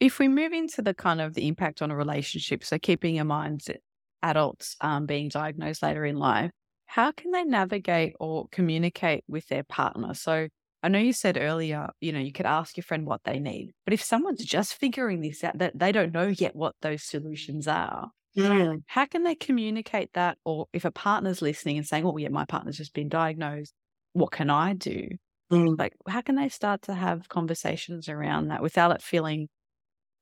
If 0.00 0.18
we 0.18 0.28
move 0.28 0.52
into 0.52 0.82
the 0.82 0.94
kind 0.94 1.20
of 1.20 1.34
the 1.34 1.46
impact 1.46 1.80
on 1.80 1.90
a 1.90 1.96
relationship, 1.96 2.64
so 2.64 2.78
keeping 2.78 3.16
in 3.16 3.26
mind 3.28 3.62
that 3.66 3.80
adults 4.22 4.76
um, 4.80 5.06
being 5.06 5.28
diagnosed 5.28 5.82
later 5.82 6.04
in 6.04 6.16
life, 6.16 6.50
how 6.86 7.12
can 7.12 7.30
they 7.30 7.44
navigate 7.44 8.14
or 8.18 8.48
communicate 8.50 9.24
with 9.28 9.46
their 9.48 9.64
partner? 9.64 10.14
So 10.14 10.48
I 10.82 10.88
know 10.88 10.98
you 10.98 11.12
said 11.12 11.38
earlier, 11.40 11.88
you 12.00 12.12
know, 12.12 12.18
you 12.18 12.32
could 12.32 12.46
ask 12.46 12.76
your 12.76 12.82
friend 12.82 13.06
what 13.06 13.22
they 13.24 13.38
need, 13.38 13.72
but 13.84 13.94
if 13.94 14.02
someone's 14.02 14.44
just 14.44 14.74
figuring 14.74 15.20
this 15.20 15.44
out, 15.44 15.58
that 15.58 15.78
they 15.78 15.92
don't 15.92 16.12
know 16.12 16.26
yet 16.26 16.56
what 16.56 16.74
those 16.82 17.04
solutions 17.04 17.68
are, 17.68 18.10
mm. 18.36 18.82
how 18.86 19.06
can 19.06 19.22
they 19.22 19.34
communicate 19.34 20.12
that? 20.14 20.38
Or 20.44 20.66
if 20.72 20.84
a 20.84 20.90
partner's 20.90 21.40
listening 21.40 21.78
and 21.78 21.86
saying, 21.86 22.04
"Oh, 22.04 22.16
yeah, 22.16 22.28
my 22.28 22.44
partner's 22.44 22.78
just 22.78 22.94
been 22.94 23.08
diagnosed, 23.08 23.74
what 24.12 24.32
can 24.32 24.50
I 24.50 24.74
do?" 24.74 25.08
Mm. 25.52 25.78
Like, 25.78 25.94
how 26.08 26.22
can 26.22 26.34
they 26.34 26.48
start 26.48 26.82
to 26.82 26.94
have 26.94 27.28
conversations 27.28 28.08
around 28.08 28.48
that 28.48 28.62
without 28.62 28.90
it 28.90 29.02
feeling 29.02 29.48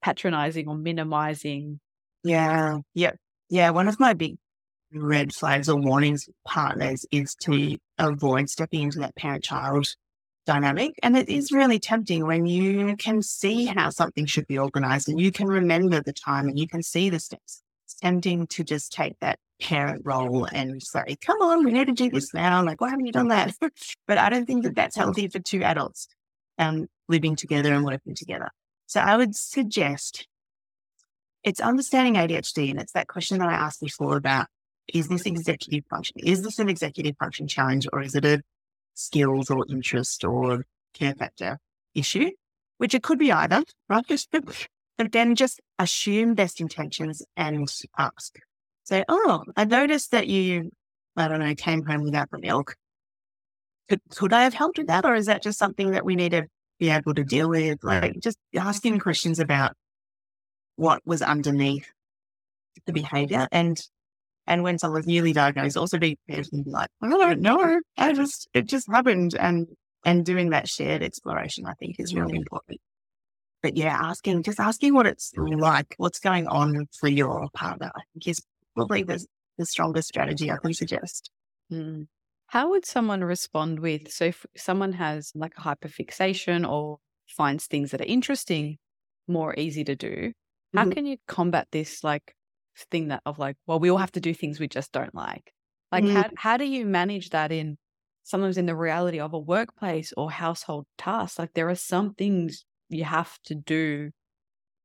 patronizing 0.03 0.69
or 0.69 0.77
minimizing? 0.77 1.81
Yeah, 2.25 2.79
yeah, 2.95 3.13
yeah. 3.49 3.71
One 3.71 3.89
of 3.89 4.01
my 4.01 4.13
big 4.13 4.37
red 4.93 5.33
flags 5.33 5.69
or 5.69 5.81
warnings 5.81 6.29
partners 6.47 7.07
is 7.13 7.35
to 7.43 7.77
avoid 7.99 8.51
stepping 8.51 8.83
into 8.83 8.99
that 8.99 9.15
parent-child 9.15 9.87
dynamic. 10.47 10.99
And 11.03 11.17
it 11.17 11.29
is 11.29 11.53
really 11.53 11.79
tempting 11.79 12.27
when 12.27 12.47
you 12.47 12.97
can 12.97 13.23
see 13.23 13.67
how 13.67 13.91
something 13.91 14.27
should 14.27 14.47
be 14.47 14.59
organized 14.59 15.09
and 15.09 15.21
you 15.21 15.33
can 15.33 15.47
remember 15.47 16.03
the 16.03 16.13
time 16.13 16.49
and 16.49 16.59
you 16.59 16.69
can 16.69 16.83
see 16.83 17.11
the 17.11 17.21
steps. 17.21 17.63
It's 17.87 17.95
tempting 17.95 18.47
to 18.49 18.65
just 18.65 18.93
take 18.93 19.19
that 19.21 19.39
parent 19.61 20.03
role 20.05 20.47
and 20.53 20.83
say, 20.83 21.17
come 21.25 21.41
on, 21.43 21.65
we 21.65 21.73
need 21.73 21.87
to 21.87 21.93
do 21.93 22.11
this 22.11 22.33
now. 22.33 22.65
Like, 22.65 22.81
why 22.81 22.91
haven't 22.91 23.07
you 23.07 23.13
done 23.13 23.29
that? 23.29 23.55
but 24.07 24.19
I 24.19 24.31
don't 24.31 24.47
think 24.47 24.65
that 24.65 24.75
that's 24.75 24.97
healthy 24.97 25.29
for 25.29 25.39
two 25.39 25.63
adults 25.63 26.09
um, 26.59 26.87
living 27.09 27.37
together 27.37 27.75
and 27.75 27.85
working 27.85 28.15
together. 28.15 28.51
So 28.87 29.01
I 29.01 29.17
would 29.17 29.37
suggest 29.37 30.27
it's 31.43 31.61
understanding 31.61 32.15
ADHD. 32.15 32.71
And 32.71 32.81
it's 32.81 32.93
that 32.93 33.09
question 33.09 33.39
that 33.39 33.49
I 33.49 33.55
asked 33.55 33.81
before 33.81 34.17
about 34.17 34.47
is 34.93 35.09
this 35.09 35.27
executive 35.27 35.85
function? 35.89 36.17
Is 36.19 36.43
this 36.43 36.59
an 36.59 36.69
executive 36.69 37.17
function 37.19 37.47
challenge 37.47 37.87
or 37.93 38.03
is 38.03 38.15
it 38.15 38.25
a 38.25 38.43
skills 38.95 39.51
or 39.51 39.65
interest 39.69 40.25
or 40.25 40.65
care 40.95 41.15
factor 41.15 41.59
issue? 41.95 42.31
Which 42.79 42.95
it 42.95 43.03
could 43.03 43.19
be 43.19 43.31
either, 43.31 43.63
right? 43.89 44.05
but 45.01 45.13
then 45.13 45.35
just 45.35 45.61
assume 45.79 46.35
best 46.35 46.61
intentions 46.61 47.23
and 47.37 47.67
ask. 47.97 48.39
Say, 48.85 49.05
oh, 49.09 49.45
I 49.57 49.65
noticed 49.65 50.11
that 50.11 50.27
you, 50.27 50.71
I 51.17 51.29
don't 51.29 51.41
know, 51.41 51.55
came 51.55 51.85
home 51.85 52.03
without 52.03 52.31
the 52.31 52.39
milk. 52.39 52.75
Could, 53.89 54.01
could 54.11 54.33
I 54.33 54.43
have 54.43 54.55
helped 54.55 54.79
with 54.79 54.89
that? 54.89 55.05
Or 55.05 55.15
is 55.15 55.27
that 55.27 55.43
just 55.43 55.59
something 55.59 55.93
that 55.93 56.05
we 56.05 56.17
need 56.17 56.33
to 56.33 56.47
be 56.79 56.91
able 56.91 57.15
to 57.15 57.25
deal 57.25 57.49
with? 57.49 57.83
Like 57.83 58.21
just 58.21 58.37
asking 58.55 58.93
mm-hmm. 58.95 59.01
questions 59.01 59.39
about 59.39 59.73
what 60.77 61.01
was 61.07 61.23
underneath 61.23 61.91
the 62.87 62.93
behavior 62.93 63.49
and 63.53 63.81
and 64.51 64.65
when 64.65 64.79
someone's 64.79 65.07
newly 65.07 65.33
diagnosed, 65.33 65.77
also 65.77 65.97
be 65.97 66.19
like, 66.67 66.91
I 67.01 67.09
don't 67.09 67.41
know. 67.41 67.81
I 67.97 68.13
just, 68.13 68.49
it 68.53 68.67
just 68.67 68.91
happened. 68.91 69.37
And, 69.39 69.69
and 70.05 70.27
doing 70.27 70.51
that 70.51 70.69
shared 70.69 71.05
exploration, 71.05 71.67
I 71.67 71.75
think 71.75 71.97
is 72.01 72.17
really 72.17 72.37
important. 72.37 72.81
But 73.63 73.77
yeah, 73.77 73.97
asking, 73.97 74.43
just 74.43 74.59
asking 74.59 74.93
what 74.95 75.07
it's 75.07 75.33
like, 75.37 75.95
what's 75.99 76.19
going 76.19 76.49
on 76.49 76.89
for 76.99 77.07
your 77.07 77.49
partner, 77.55 77.93
I 77.95 78.01
think 78.13 78.27
is 78.27 78.43
probably 78.75 79.05
the, 79.05 79.25
the 79.57 79.67
strongest 79.67 80.09
strategy 80.09 80.51
I 80.51 80.57
can 80.57 80.75
suggest. 80.75 81.31
Mm. 81.73 82.09
How 82.49 82.71
would 82.71 82.85
someone 82.85 83.23
respond 83.23 83.79
with, 83.79 84.11
so 84.11 84.25
if 84.25 84.45
someone 84.57 84.95
has 84.95 85.31
like 85.37 85.53
a 85.59 85.61
hyperfixation 85.61 86.69
or 86.69 86.99
finds 87.29 87.67
things 87.67 87.93
that 87.93 88.01
are 88.01 88.05
interesting 88.05 88.79
more 89.29 89.55
easy 89.57 89.85
to 89.85 89.95
do, 89.95 90.33
how 90.75 90.83
mm-hmm. 90.83 90.91
can 90.91 91.07
you 91.07 91.19
combat 91.29 91.69
this 91.71 92.03
like 92.03 92.35
thing 92.91 93.09
that 93.09 93.23
of 93.27 93.39
like, 93.39 93.57
well, 93.67 93.81
we 93.81 93.91
all 93.91 93.99
have 93.99 94.13
to 94.13 94.21
do 94.21 94.35
things 94.35 94.61
we 94.61 94.69
just 94.69 94.93
don't 94.93 95.15
like. 95.15 95.53
Like, 95.93 96.05
mm. 96.05 96.13
how 96.13 96.31
how 96.37 96.57
do 96.57 96.65
you 96.65 96.87
manage 96.87 97.31
that 97.31 97.53
in 97.53 97.77
sometimes 98.23 98.57
in 98.57 98.67
the 98.67 98.77
reality 98.77 99.21
of 99.21 99.33
a 99.33 99.39
workplace 99.39 100.13
or 100.17 100.31
household 100.31 100.87
tasks? 100.99 101.39
Like, 101.39 101.53
there 101.55 101.69
are 101.69 101.75
some 101.75 102.15
things 102.15 102.65
you 102.89 103.05
have 103.05 103.39
to 103.45 103.55
do 103.55 104.11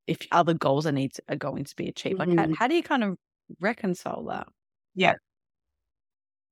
if 0.07 0.19
other 0.31 0.53
goals 0.53 0.85
are 0.85 0.91
needs 0.91 1.19
are 1.27 1.35
going 1.35 1.63
to 1.65 1.75
be 1.75 1.87
achieved. 1.87 2.19
Like, 2.19 2.29
mm. 2.29 2.37
how, 2.37 2.45
mm-hmm. 2.45 2.53
how 2.53 2.67
do 2.67 2.75
you 2.75 2.83
kind 2.83 3.03
of 3.03 3.17
reconcile 3.59 4.25
that? 4.25 4.47
Yeah. 4.93 5.13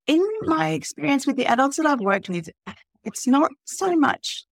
In 0.06 0.22
my 0.42 0.72
experience 0.72 1.26
with 1.26 1.38
the 1.38 1.46
adults 1.46 1.78
that 1.78 1.86
I've 1.86 2.02
worked 2.02 2.30
with, 2.30 2.50
it's 3.04 3.28
not 3.28 3.52
so 3.64 3.96
much. 3.96 4.46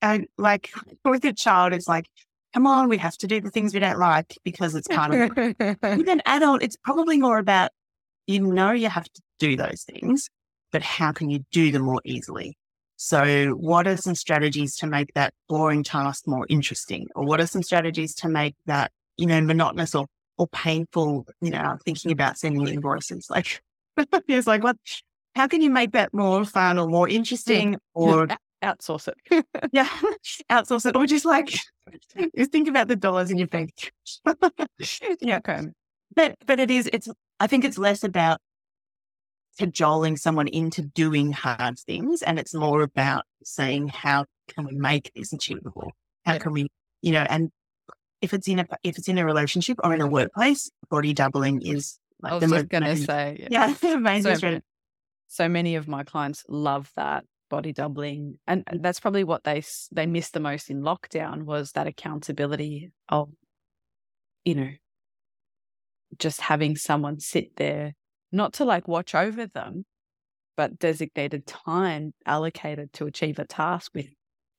Uh, 0.00 0.20
like 0.36 0.70
with 1.04 1.24
a 1.24 1.32
child, 1.32 1.72
it's 1.72 1.88
like 1.88 2.06
come 2.54 2.66
on, 2.66 2.88
we 2.88 2.98
have 2.98 3.16
to 3.18 3.26
do 3.26 3.40
the 3.40 3.50
things 3.50 3.74
we 3.74 3.80
don't 3.80 3.98
like 3.98 4.36
because 4.44 4.74
it's 4.74 4.88
kind 4.88 5.14
of 5.14 5.36
with 5.36 6.08
an 6.08 6.22
adult, 6.26 6.62
it's 6.62 6.76
probably 6.82 7.18
more 7.18 7.38
about 7.38 7.70
you 8.26 8.40
know 8.40 8.72
you 8.72 8.88
have 8.88 9.04
to 9.04 9.22
do 9.38 9.56
those 9.56 9.82
things, 9.82 10.28
but 10.72 10.82
how 10.82 11.12
can 11.12 11.30
you 11.30 11.44
do 11.50 11.70
them 11.72 11.82
more 11.82 12.00
easily? 12.04 12.56
So 12.96 13.50
what 13.50 13.86
are 13.86 13.96
some 13.96 14.16
strategies 14.16 14.74
to 14.76 14.86
make 14.86 15.14
that 15.14 15.32
boring 15.48 15.84
task 15.84 16.26
more 16.26 16.46
interesting? 16.48 17.06
Or 17.14 17.24
what 17.24 17.40
are 17.40 17.46
some 17.46 17.62
strategies 17.62 18.12
to 18.16 18.28
make 18.28 18.56
that, 18.66 18.90
you 19.16 19.26
know, 19.26 19.40
monotonous 19.40 19.94
or, 19.94 20.06
or 20.36 20.48
painful, 20.48 21.26
you 21.40 21.50
know, 21.50 21.78
thinking 21.84 22.10
about 22.10 22.38
sending 22.38 22.66
invoices? 22.66 23.30
Like 23.30 23.62
it's 24.28 24.46
like 24.46 24.64
what 24.64 24.76
how 25.36 25.46
can 25.46 25.62
you 25.62 25.70
make 25.70 25.92
that 25.92 26.12
more 26.12 26.44
fun 26.44 26.78
or 26.78 26.88
more 26.88 27.08
interesting 27.08 27.76
or 27.94 28.26
outsource 28.62 29.08
it. 29.08 29.46
yeah, 29.72 29.88
outsource 30.50 30.86
it, 30.86 30.96
or 30.96 31.06
just 31.06 31.24
like 31.24 31.54
you 32.34 32.46
think 32.46 32.68
about 32.68 32.88
the 32.88 32.96
dollars 32.96 33.30
in 33.30 33.38
your 33.38 33.46
bank. 33.46 33.92
yeah, 35.20 35.38
okay. 35.38 35.62
But 36.14 36.36
but 36.46 36.60
it 36.60 36.70
is. 36.70 36.88
It's. 36.92 37.08
I 37.40 37.46
think 37.46 37.64
it's 37.64 37.78
less 37.78 38.02
about 38.02 38.40
cajoling 39.58 40.16
someone 40.16 40.48
into 40.48 40.82
doing 40.82 41.32
hard 41.32 41.78
things, 41.78 42.22
and 42.22 42.38
it's 42.38 42.54
more 42.54 42.82
about 42.82 43.24
saying 43.44 43.88
how 43.88 44.24
can 44.48 44.66
we 44.66 44.76
make 44.76 45.12
this 45.14 45.32
achievable? 45.32 45.92
How 46.24 46.38
can 46.38 46.52
we, 46.52 46.68
you 47.02 47.12
know, 47.12 47.26
and 47.28 47.50
if 48.20 48.34
it's 48.34 48.48
in 48.48 48.58
a 48.58 48.66
if 48.82 48.98
it's 48.98 49.08
in 49.08 49.18
a 49.18 49.24
relationship 49.24 49.78
or 49.84 49.94
in 49.94 50.00
a 50.00 50.06
workplace, 50.06 50.70
body 50.90 51.12
doubling 51.12 51.62
is. 51.62 51.98
Like 52.20 52.32
I 52.32 52.34
was 52.34 52.50
just 52.50 52.68
going 52.68 52.82
to 52.82 52.96
say, 52.96 53.46
yeah, 53.48 53.76
yeah 53.80 53.92
amazing. 53.94 54.36
So, 54.38 54.60
so 55.28 55.48
many 55.48 55.76
of 55.76 55.86
my 55.86 56.02
clients 56.02 56.44
love 56.48 56.90
that 56.96 57.24
body 57.48 57.72
doubling 57.72 58.38
and 58.46 58.64
that's 58.80 59.00
probably 59.00 59.24
what 59.24 59.44
they 59.44 59.62
they 59.92 60.06
missed 60.06 60.32
the 60.32 60.40
most 60.40 60.70
in 60.70 60.82
lockdown 60.82 61.42
was 61.42 61.72
that 61.72 61.86
accountability 61.86 62.90
of 63.08 63.30
you 64.44 64.54
know 64.54 64.70
just 66.18 66.40
having 66.40 66.76
someone 66.76 67.18
sit 67.20 67.56
there 67.56 67.94
not 68.32 68.52
to 68.52 68.64
like 68.64 68.88
watch 68.88 69.14
over 69.14 69.46
them 69.46 69.84
but 70.56 70.78
designated 70.78 71.46
time 71.46 72.12
allocated 72.26 72.92
to 72.92 73.06
achieve 73.06 73.38
a 73.38 73.44
task 73.44 73.92
with 73.94 74.08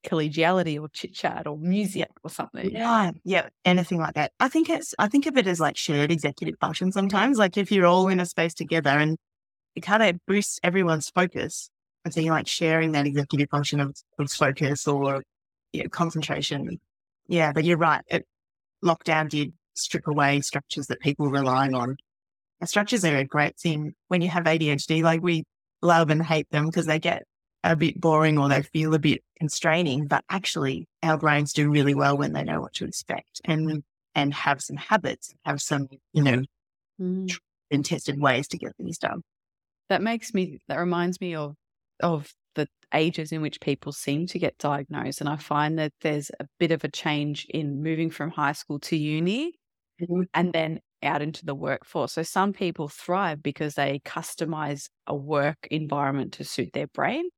collegiality 0.05 0.79
or 0.81 0.87
chit 0.89 1.13
chat 1.13 1.45
or 1.45 1.57
music 1.57 2.09
or 2.23 2.29
something. 2.29 2.71
Yeah, 2.71 3.11
yeah, 3.25 3.49
anything 3.65 3.99
like 3.99 4.13
that. 4.13 4.31
I 4.39 4.47
think 4.47 4.69
it's 4.69 4.95
I 4.97 5.07
think 5.07 5.25
of 5.25 5.37
it 5.37 5.47
as 5.47 5.59
like 5.59 5.77
shared 5.77 6.11
executive 6.11 6.55
function 6.59 6.91
sometimes. 6.91 7.37
Like 7.37 7.57
if 7.57 7.71
you're 7.71 7.85
all 7.85 8.07
in 8.07 8.19
a 8.19 8.25
space 8.25 8.53
together 8.53 8.91
and 8.91 9.17
it 9.75 9.81
kind 9.81 10.01
of 10.03 10.17
boosts 10.25 10.59
everyone's 10.63 11.09
focus 11.09 11.69
I 12.05 12.09
think 12.09 12.29
like 12.29 12.47
sharing 12.47 12.93
that 12.93 13.05
executive 13.05 13.49
function 13.49 13.79
of, 13.79 13.95
of 14.17 14.31
focus 14.31 14.87
or 14.87 15.23
yeah, 15.73 15.87
concentration. 15.87 16.79
Yeah, 17.27 17.51
but 17.51 17.65
you're 17.65 17.77
right. 17.77 18.03
It, 18.07 18.25
lockdown 18.83 19.29
did 19.29 19.53
strip 19.73 20.07
away 20.07 20.41
structures 20.41 20.87
that 20.87 20.99
people 20.99 21.25
were 21.25 21.39
relying 21.39 21.73
on. 21.73 21.97
And 22.59 22.69
structures 22.69 23.05
are 23.05 23.15
a 23.15 23.25
great 23.25 23.57
thing 23.57 23.93
when 24.07 24.21
you 24.21 24.29
have 24.29 24.43
ADHD. 24.43 25.03
Like 25.03 25.21
we 25.21 25.43
love 25.81 26.09
and 26.09 26.23
hate 26.23 26.49
them 26.51 26.65
because 26.65 26.85
they 26.85 26.99
get 26.99 27.23
a 27.63 27.75
bit 27.75 27.99
boring 27.99 28.37
or 28.37 28.49
they 28.49 28.61
feel 28.61 28.93
a 28.93 28.99
bit 28.99 29.21
constraining. 29.37 30.07
But 30.07 30.23
actually, 30.29 30.87
our 31.03 31.17
brains 31.17 31.53
do 31.53 31.69
really 31.69 31.95
well 31.95 32.17
when 32.17 32.33
they 32.33 32.43
know 32.43 32.61
what 32.61 32.73
to 32.75 32.85
expect 32.85 33.41
and 33.45 33.83
and 34.15 34.33
have 34.33 34.61
some 34.61 34.77
habits, 34.77 35.33
have 35.45 35.61
some 35.61 35.87
you 36.13 36.23
know, 36.23 36.41
mm. 36.99 37.37
and 37.71 37.85
tested 37.85 38.19
ways 38.19 38.47
to 38.49 38.57
get 38.57 38.75
things 38.75 38.97
done. 38.97 39.21
That 39.89 40.01
makes 40.01 40.33
me. 40.33 40.59
That 40.67 40.77
reminds 40.77 41.19
me 41.21 41.35
of 41.35 41.55
of 42.01 42.31
the 42.55 42.67
ages 42.93 43.31
in 43.31 43.41
which 43.41 43.61
people 43.61 43.91
seem 43.91 44.27
to 44.27 44.39
get 44.39 44.57
diagnosed. 44.57 45.21
And 45.21 45.29
I 45.29 45.37
find 45.37 45.77
that 45.79 45.93
there's 46.01 46.31
a 46.39 46.45
bit 46.59 46.71
of 46.71 46.83
a 46.83 46.89
change 46.89 47.45
in 47.49 47.83
moving 47.83 48.09
from 48.09 48.31
high 48.31 48.53
school 48.53 48.79
to 48.79 48.97
uni 48.97 49.53
mm-hmm. 50.01 50.21
and 50.33 50.53
then 50.53 50.79
out 51.03 51.21
into 51.21 51.45
the 51.45 51.55
workforce. 51.55 52.13
So 52.13 52.23
some 52.23 52.53
people 52.53 52.89
thrive 52.89 53.41
because 53.41 53.75
they 53.75 54.01
customize 54.05 54.89
a 55.07 55.15
work 55.15 55.67
environment 55.71 56.33
to 56.33 56.43
suit 56.43 56.71
their 56.73 56.87
brain, 56.87 57.29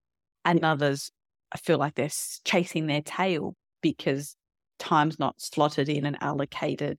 and 0.46 0.64
others 0.66 1.12
I 1.52 1.58
feel 1.58 1.78
like 1.78 1.96
they're 1.96 2.10
chasing 2.46 2.88
their 2.88 3.02
tail 3.02 3.56
because 3.82 4.36
time's 4.80 5.20
not 5.20 5.40
slotted 5.40 5.90
in 5.90 6.06
and 6.06 6.18
allocated 6.22 6.98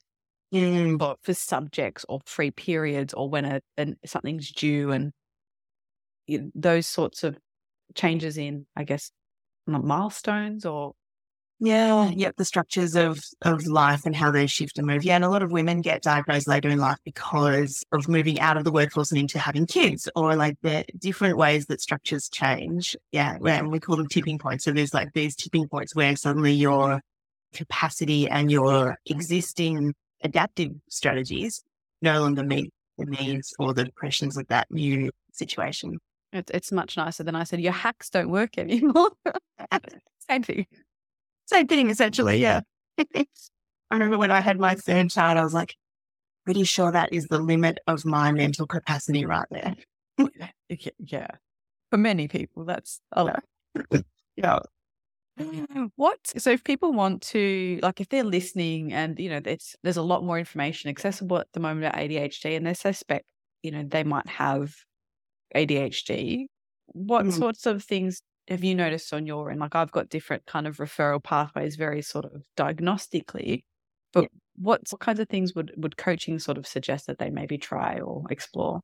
mm. 0.54 0.98
for, 0.98 1.16
for 1.22 1.34
subjects 1.34 2.04
or 2.08 2.20
free 2.26 2.50
periods 2.50 3.14
or 3.14 3.28
when 3.28 3.44
a, 3.44 3.60
a 3.78 3.94
something's 4.04 4.52
due 4.52 4.90
and 4.90 5.12
those 6.54 6.86
sorts 6.86 7.24
of 7.24 7.36
changes 7.94 8.38
in, 8.38 8.66
I 8.76 8.84
guess, 8.84 9.10
milestones 9.66 10.64
or 10.66 10.94
yeah, 11.64 12.08
yep, 12.08 12.34
the 12.38 12.44
structures 12.44 12.96
of 12.96 13.20
of 13.42 13.68
life 13.68 14.04
and 14.04 14.16
how 14.16 14.32
they 14.32 14.48
shift 14.48 14.78
and 14.78 14.86
move. 14.86 15.04
Yeah, 15.04 15.14
and 15.14 15.24
a 15.24 15.28
lot 15.28 15.44
of 15.44 15.52
women 15.52 15.80
get 15.80 16.02
diagnosed 16.02 16.48
later 16.48 16.68
in 16.68 16.80
life 16.80 16.98
because 17.04 17.84
of 17.92 18.08
moving 18.08 18.40
out 18.40 18.56
of 18.56 18.64
the 18.64 18.72
workforce 18.72 19.12
and 19.12 19.20
into 19.20 19.38
having 19.38 19.66
kids, 19.66 20.08
or 20.16 20.34
like 20.34 20.56
the 20.62 20.84
different 20.98 21.36
ways 21.36 21.66
that 21.66 21.80
structures 21.80 22.28
change. 22.28 22.96
Yeah, 23.12 23.38
and 23.44 23.70
we 23.70 23.78
call 23.78 23.94
them 23.94 24.08
tipping 24.08 24.40
points. 24.40 24.64
So 24.64 24.72
there's 24.72 24.92
like 24.92 25.12
these 25.12 25.36
tipping 25.36 25.68
points 25.68 25.94
where 25.94 26.16
suddenly 26.16 26.52
your 26.52 27.00
capacity 27.54 28.28
and 28.28 28.50
your 28.50 28.96
existing 29.06 29.94
adaptive 30.24 30.72
strategies 30.90 31.62
no 32.00 32.22
longer 32.22 32.42
meet 32.42 32.72
the 32.98 33.04
needs 33.04 33.54
or 33.60 33.72
the 33.72 33.88
pressures 33.94 34.36
of 34.36 34.48
that 34.48 34.66
new 34.72 35.12
situation. 35.32 35.98
It's 36.32 36.50
it's 36.52 36.72
much 36.72 36.96
nicer 36.96 37.22
than 37.22 37.34
I 37.34 37.44
said. 37.44 37.60
Your 37.60 37.72
hacks 37.72 38.10
don't 38.10 38.30
work 38.30 38.58
anymore. 38.58 39.10
Same 40.30 40.42
thing. 40.42 40.66
Same 41.46 41.66
thing, 41.66 41.90
essentially. 41.90 42.38
Yeah. 42.38 42.60
I 42.98 43.26
remember 43.90 44.18
when 44.18 44.30
I 44.30 44.40
had 44.40 44.58
my 44.58 44.74
third 44.74 45.10
child, 45.10 45.38
I 45.38 45.44
was 45.44 45.52
like, 45.52 45.76
pretty 46.44 46.64
sure 46.64 46.90
that 46.90 47.12
is 47.12 47.26
the 47.26 47.38
limit 47.38 47.78
of 47.86 48.04
my 48.04 48.32
mental 48.32 48.66
capacity 48.66 49.26
right 49.26 49.46
there. 49.50 49.74
yeah. 50.98 51.28
For 51.90 51.98
many 51.98 52.26
people, 52.26 52.64
that's 52.64 53.00
a 53.12 53.24
lot. 53.24 53.44
Yeah. 54.36 54.60
What 55.96 56.18
so 56.36 56.50
if 56.50 56.62
people 56.62 56.92
want 56.92 57.22
to 57.22 57.78
like 57.82 58.00
if 58.00 58.10
they're 58.10 58.22
listening 58.22 58.92
and 58.92 59.18
you 59.18 59.30
know 59.30 59.40
there's 59.40 59.74
there's 59.82 59.96
a 59.96 60.02
lot 60.02 60.22
more 60.22 60.38
information 60.38 60.90
accessible 60.90 61.38
at 61.38 61.48
the 61.54 61.60
moment 61.60 61.86
about 61.86 61.98
ADHD 61.98 62.54
and 62.54 62.66
they 62.66 62.74
suspect 62.74 63.24
you 63.62 63.70
know 63.70 63.82
they 63.82 64.04
might 64.04 64.28
have 64.28 64.74
ADHD, 65.54 66.46
what 66.86 67.26
Mm. 67.26 67.32
sorts 67.32 67.66
of 67.66 67.82
things 67.84 68.22
have 68.48 68.64
you 68.64 68.74
noticed 68.74 69.12
on 69.14 69.26
your 69.26 69.50
end? 69.50 69.60
Like 69.60 69.74
I've 69.74 69.92
got 69.92 70.08
different 70.08 70.46
kind 70.46 70.66
of 70.66 70.78
referral 70.78 71.22
pathways, 71.22 71.76
very 71.76 72.02
sort 72.02 72.24
of 72.26 72.42
diagnostically, 72.56 73.62
but 74.12 74.22
Yeah. 74.22 74.28
what 74.56 74.82
what 74.90 75.00
kinds 75.00 75.20
of 75.20 75.28
things 75.28 75.54
would 75.54 75.72
would 75.76 75.96
coaching 75.96 76.38
sort 76.38 76.58
of 76.58 76.66
suggest 76.66 77.06
that 77.06 77.18
they 77.18 77.30
maybe 77.30 77.58
try 77.58 78.00
or 78.00 78.24
explore? 78.30 78.80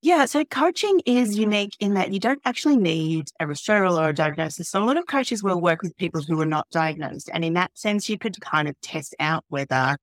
Yeah, 0.00 0.26
so 0.26 0.44
coaching 0.44 1.00
is 1.06 1.36
unique 1.36 1.74
in 1.80 1.94
that 1.94 2.12
you 2.12 2.20
don't 2.20 2.40
actually 2.44 2.76
need 2.76 3.28
a 3.40 3.46
referral 3.46 3.98
or 4.00 4.10
a 4.10 4.14
diagnosis. 4.14 4.68
So 4.70 4.82
a 4.82 4.86
lot 4.86 4.96
of 4.96 5.06
coaches 5.06 5.42
will 5.42 5.60
work 5.60 5.82
with 5.82 5.96
people 5.96 6.22
who 6.22 6.40
are 6.40 6.46
not 6.46 6.68
diagnosed. 6.70 7.28
And 7.32 7.44
in 7.44 7.54
that 7.54 7.76
sense, 7.76 8.08
you 8.08 8.16
could 8.16 8.40
kind 8.40 8.68
of 8.68 8.80
test 8.80 9.14
out 9.18 9.44
whether 9.48 9.96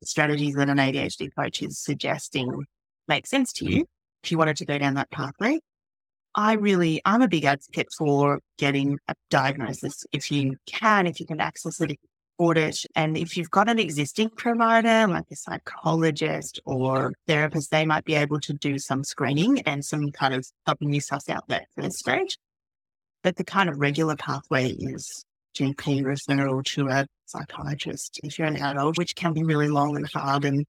the 0.00 0.06
strategies 0.06 0.54
that 0.56 0.70
an 0.70 0.78
ADHD 0.78 1.30
coach 1.36 1.62
is 1.62 1.78
suggesting 1.80 2.66
make 3.08 3.26
sense 3.26 3.52
to 3.54 3.66
you 3.66 3.86
you 4.30 4.38
wanted 4.38 4.56
to 4.58 4.64
go 4.64 4.78
down 4.78 4.94
that 4.94 5.10
pathway. 5.10 5.60
I 6.34 6.54
really, 6.54 7.00
I'm 7.04 7.22
a 7.22 7.28
big 7.28 7.44
advocate 7.44 7.88
for 7.96 8.40
getting 8.58 8.98
a 9.08 9.14
diagnosis 9.30 10.04
if 10.12 10.32
you 10.32 10.56
can, 10.66 11.06
if 11.06 11.20
you 11.20 11.26
can 11.26 11.40
access 11.40 11.80
it, 11.80 11.90
if 11.90 11.90
you 11.90 11.96
can 11.96 12.34
afford 12.38 12.58
it. 12.58 12.78
And 12.96 13.16
if 13.16 13.36
you've 13.36 13.50
got 13.50 13.68
an 13.68 13.78
existing 13.78 14.30
provider, 14.30 15.06
like 15.06 15.26
a 15.30 15.36
psychologist 15.36 16.60
or 16.64 17.12
therapist, 17.28 17.70
they 17.70 17.86
might 17.86 18.04
be 18.04 18.14
able 18.14 18.40
to 18.40 18.52
do 18.52 18.78
some 18.78 19.04
screening 19.04 19.60
and 19.60 19.84
some 19.84 20.10
kind 20.10 20.34
of 20.34 20.46
helping 20.66 20.92
you 20.92 21.00
suss 21.00 21.28
out 21.28 21.46
that 21.48 21.66
first 21.76 21.98
stage. 21.98 22.36
But 23.22 23.36
the 23.36 23.44
kind 23.44 23.68
of 23.68 23.78
regular 23.78 24.16
pathway 24.16 24.70
is 24.70 25.24
GP 25.56 26.02
referral 26.02 26.64
to 26.64 26.88
a 26.88 27.06
psychiatrist 27.26 28.20
if 28.24 28.38
you're 28.38 28.48
an 28.48 28.56
adult, 28.56 28.98
which 28.98 29.14
can 29.14 29.32
be 29.32 29.44
really 29.44 29.68
long 29.68 29.96
and 29.96 30.08
hard. 30.08 30.44
And 30.44 30.66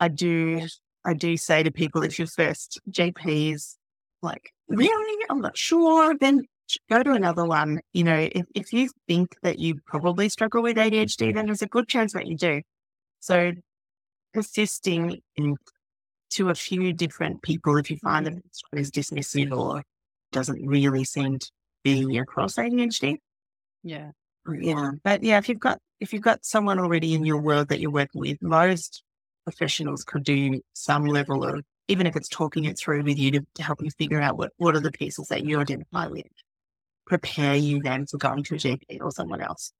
I 0.00 0.08
do, 0.08 0.66
I 1.04 1.14
do 1.14 1.36
say 1.36 1.62
to 1.62 1.70
people, 1.70 2.02
if 2.02 2.18
your 2.18 2.28
first 2.28 2.80
GP 2.90 3.54
is 3.54 3.76
like, 4.22 4.52
mm-hmm. 4.70 4.78
really, 4.78 5.24
I'm 5.30 5.40
not 5.40 5.56
sure, 5.56 6.16
then 6.18 6.42
go 6.88 7.02
to 7.02 7.12
another 7.12 7.44
one. 7.44 7.80
You 7.92 8.04
know, 8.04 8.28
if, 8.32 8.46
if 8.54 8.72
you 8.72 8.90
think 9.06 9.36
that 9.42 9.58
you 9.58 9.80
probably 9.86 10.28
struggle 10.28 10.62
with 10.62 10.76
ADHD, 10.76 11.34
then 11.34 11.46
there's 11.46 11.62
a 11.62 11.66
good 11.66 11.88
chance 11.88 12.12
that 12.12 12.26
you 12.26 12.36
do. 12.36 12.62
So 13.20 13.52
persisting 14.32 15.20
in 15.36 15.56
to 16.30 16.48
a 16.48 16.54
few 16.54 16.92
different 16.92 17.42
people, 17.42 17.76
if 17.76 17.90
you 17.90 17.98
find 17.98 18.26
that 18.26 18.34
is 18.72 18.90
dismissive 18.90 19.56
or 19.56 19.82
doesn't 20.32 20.66
really 20.66 21.04
seem 21.04 21.38
to 21.38 21.50
be 21.84 22.16
across 22.18 22.54
ADHD. 22.56 23.18
Yeah. 23.82 24.12
Yeah. 24.50 24.92
But 25.04 25.22
yeah, 25.22 25.38
if 25.38 25.48
you've 25.48 25.60
got 25.60 25.78
if 26.00 26.12
you've 26.12 26.22
got 26.22 26.44
someone 26.44 26.80
already 26.80 27.14
in 27.14 27.24
your 27.24 27.40
world 27.40 27.68
that 27.68 27.80
you're 27.80 27.92
working 27.92 28.20
with, 28.20 28.38
most 28.42 29.04
professionals 29.44 30.04
could 30.04 30.24
do 30.24 30.60
some 30.74 31.04
level 31.04 31.44
of 31.44 31.64
even 31.88 32.06
if 32.06 32.16
it's 32.16 32.28
talking 32.28 32.64
it 32.64 32.78
through 32.78 33.02
with 33.02 33.18
you 33.18 33.30
to, 33.32 33.40
to 33.54 33.62
help 33.62 33.82
you 33.82 33.90
figure 33.98 34.20
out 34.20 34.38
what, 34.38 34.52
what 34.56 34.76
are 34.76 34.80
the 34.80 34.92
pieces 34.92 35.26
that 35.28 35.44
you 35.44 35.60
identify 35.60 36.06
with, 36.06 36.24
prepare 37.06 37.54
you 37.54 37.80
then 37.82 38.06
for 38.06 38.18
going 38.18 38.42
to 38.44 38.54
a 38.54 38.58
GP 38.58 39.00
or 39.00 39.10
someone 39.10 39.42
else. 39.42 39.72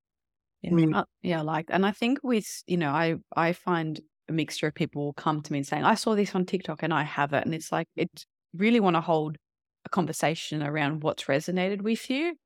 Yeah, 0.62 0.98
uh, 0.98 1.04
yeah, 1.22 1.38
I 1.40 1.42
like, 1.42 1.66
and 1.70 1.84
I 1.84 1.90
think 1.90 2.18
with 2.22 2.62
you 2.66 2.76
know, 2.76 2.90
I 2.90 3.16
I 3.34 3.52
find 3.52 4.00
a 4.28 4.32
mixture 4.32 4.68
of 4.68 4.74
people 4.74 5.04
will 5.04 5.12
come 5.12 5.42
to 5.42 5.52
me 5.52 5.58
and 5.58 5.66
saying, 5.66 5.82
"I 5.84 5.96
saw 5.96 6.14
this 6.14 6.36
on 6.36 6.46
TikTok 6.46 6.84
and 6.84 6.94
I 6.94 7.02
have 7.02 7.32
it," 7.32 7.44
and 7.44 7.52
it's 7.52 7.72
like 7.72 7.88
it 7.96 8.24
really 8.54 8.78
want 8.78 8.94
to 8.94 9.00
hold 9.00 9.38
a 9.84 9.88
conversation 9.88 10.62
around 10.62 11.02
what's 11.02 11.24
resonated 11.24 11.82
with 11.82 12.08
you. 12.08 12.36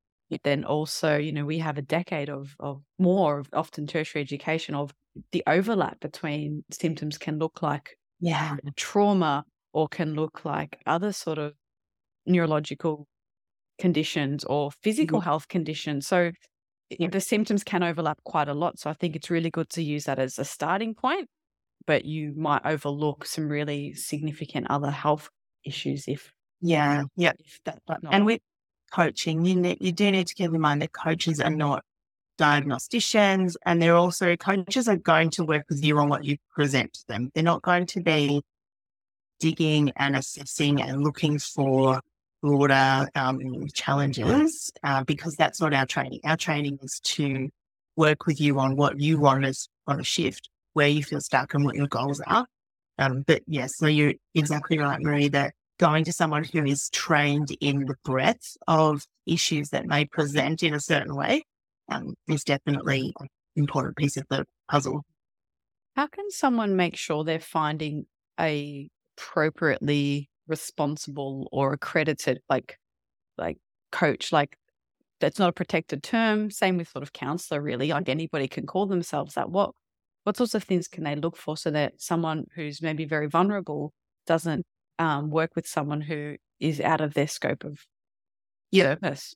Then 0.44 0.64
also, 0.64 1.16
you 1.16 1.32
know, 1.32 1.44
we 1.44 1.58
have 1.58 1.78
a 1.78 1.82
decade 1.82 2.28
of 2.30 2.56
of 2.60 2.82
more 2.98 3.38
of 3.38 3.48
often 3.52 3.86
tertiary 3.86 4.22
education 4.22 4.74
of 4.74 4.92
the 5.32 5.42
overlap 5.46 6.00
between 6.00 6.64
symptoms 6.72 7.18
can 7.18 7.38
look 7.38 7.62
like 7.62 7.96
Yeah. 8.20 8.56
trauma 8.76 9.44
or 9.72 9.88
can 9.88 10.14
look 10.14 10.44
like 10.44 10.80
other 10.86 11.12
sort 11.12 11.38
of 11.38 11.54
neurological 12.26 13.06
conditions 13.78 14.44
or 14.44 14.70
physical 14.82 15.20
mm-hmm. 15.20 15.24
health 15.24 15.48
conditions. 15.48 16.06
So 16.06 16.32
Yeah. 16.98 17.08
the 17.10 17.20
symptoms 17.20 17.64
can 17.64 17.82
overlap 17.82 18.18
quite 18.24 18.48
a 18.48 18.54
lot. 18.54 18.78
So 18.78 18.90
I 18.90 18.94
think 18.94 19.16
it's 19.16 19.30
really 19.30 19.50
good 19.50 19.68
to 19.70 19.82
use 19.82 20.04
that 20.04 20.18
as 20.18 20.38
a 20.38 20.44
starting 20.44 20.94
point, 20.94 21.28
but 21.86 22.04
you 22.04 22.34
might 22.36 22.62
overlook 22.66 23.26
some 23.26 23.48
really 23.48 23.94
significant 23.94 24.68
other 24.70 24.90
health 24.90 25.30
issues 25.64 26.08
if, 26.08 26.32
Yeah. 26.60 27.04
Yeah. 27.16 27.32
if 27.38 27.60
that. 27.64 27.82
And 28.10 28.26
with 28.26 28.40
coaching, 28.90 29.44
you 29.44 29.56
need, 29.56 29.78
you 29.80 29.92
do 29.92 30.10
need 30.10 30.26
to 30.26 30.34
keep 30.34 30.52
in 30.52 30.60
mind 30.60 30.82
that 30.82 30.92
coaches 30.92 31.40
are 31.40 31.50
not 31.50 31.84
diagnosticians 32.38 33.56
and 33.64 33.80
they're 33.80 33.96
also 33.96 34.36
coaches 34.36 34.88
are 34.88 34.96
going 34.96 35.30
to 35.30 35.44
work 35.44 35.64
with 35.68 35.84
you 35.84 35.98
on 35.98 36.08
what 36.08 36.24
you 36.24 36.36
present 36.54 36.92
to 36.92 37.06
them. 37.08 37.30
They're 37.34 37.42
not 37.42 37.62
going 37.62 37.86
to 37.86 38.00
be 38.00 38.42
digging 39.40 39.92
and 39.96 40.16
assessing 40.16 40.80
and 40.82 41.02
looking 41.02 41.38
for 41.38 42.00
broader 42.42 43.08
um, 43.14 43.66
challenges 43.72 44.70
uh, 44.82 45.04
because 45.04 45.34
that's 45.36 45.60
not 45.60 45.74
our 45.74 45.86
training. 45.86 46.20
Our 46.24 46.36
training 46.36 46.78
is 46.82 47.00
to 47.00 47.48
work 47.96 48.26
with 48.26 48.40
you 48.40 48.58
on 48.58 48.76
what 48.76 49.00
you 49.00 49.18
want 49.18 49.44
us 49.44 49.68
on 49.86 50.00
a 50.00 50.04
shift, 50.04 50.50
where 50.74 50.88
you 50.88 51.02
feel 51.02 51.20
stuck 51.20 51.54
and 51.54 51.64
what 51.64 51.74
your 51.74 51.88
goals 51.88 52.20
are. 52.26 52.46
Um, 52.98 53.22
but 53.26 53.42
yes, 53.46 53.76
so 53.76 53.86
you're 53.86 54.14
exactly 54.34 54.78
right, 54.78 55.00
Marie, 55.00 55.28
that 55.28 55.54
going 55.78 56.04
to 56.04 56.12
someone 56.12 56.44
who 56.44 56.64
is 56.64 56.88
trained 56.90 57.48
in 57.60 57.84
the 57.84 57.96
breadth 58.04 58.56
of 58.66 59.04
issues 59.26 59.70
that 59.70 59.86
may 59.86 60.04
present 60.04 60.62
in 60.62 60.74
a 60.74 60.80
certain 60.80 61.14
way 61.14 61.42
um, 61.90 62.14
is 62.28 62.44
definitely 62.44 63.12
an 63.20 63.28
important 63.56 63.96
piece 63.96 64.16
of 64.16 64.24
the 64.30 64.44
puzzle. 64.70 65.04
How 65.94 66.06
can 66.06 66.30
someone 66.30 66.76
make 66.76 66.96
sure 66.96 67.24
they're 67.24 67.40
finding 67.40 68.06
a 68.38 68.88
appropriately 69.16 70.28
responsible 70.46 71.48
or 71.52 71.72
accredited 71.72 72.40
like 72.50 72.78
like 73.38 73.58
coach? 73.92 74.32
Like 74.32 74.56
that's 75.20 75.38
not 75.38 75.48
a 75.48 75.52
protected 75.52 76.02
term. 76.02 76.50
Same 76.50 76.76
with 76.76 76.88
sort 76.88 77.02
of 77.02 77.12
counselor 77.12 77.62
really. 77.62 77.88
Like 77.88 78.08
anybody 78.08 78.48
can 78.48 78.66
call 78.66 78.86
themselves 78.86 79.34
that. 79.34 79.50
What 79.50 79.70
what 80.24 80.36
sorts 80.36 80.54
of 80.54 80.64
things 80.64 80.88
can 80.88 81.04
they 81.04 81.14
look 81.14 81.36
for 81.36 81.56
so 81.56 81.70
that 81.70 81.94
someone 81.98 82.44
who's 82.54 82.82
maybe 82.82 83.04
very 83.04 83.28
vulnerable 83.28 83.92
doesn't 84.26 84.66
um, 84.98 85.30
work 85.30 85.54
with 85.56 85.66
someone 85.66 86.00
who 86.00 86.36
is 86.60 86.80
out 86.80 87.00
of 87.00 87.14
their 87.14 87.28
scope 87.28 87.64
of 87.64 87.80
Yeah. 88.70 88.94
service 88.94 89.34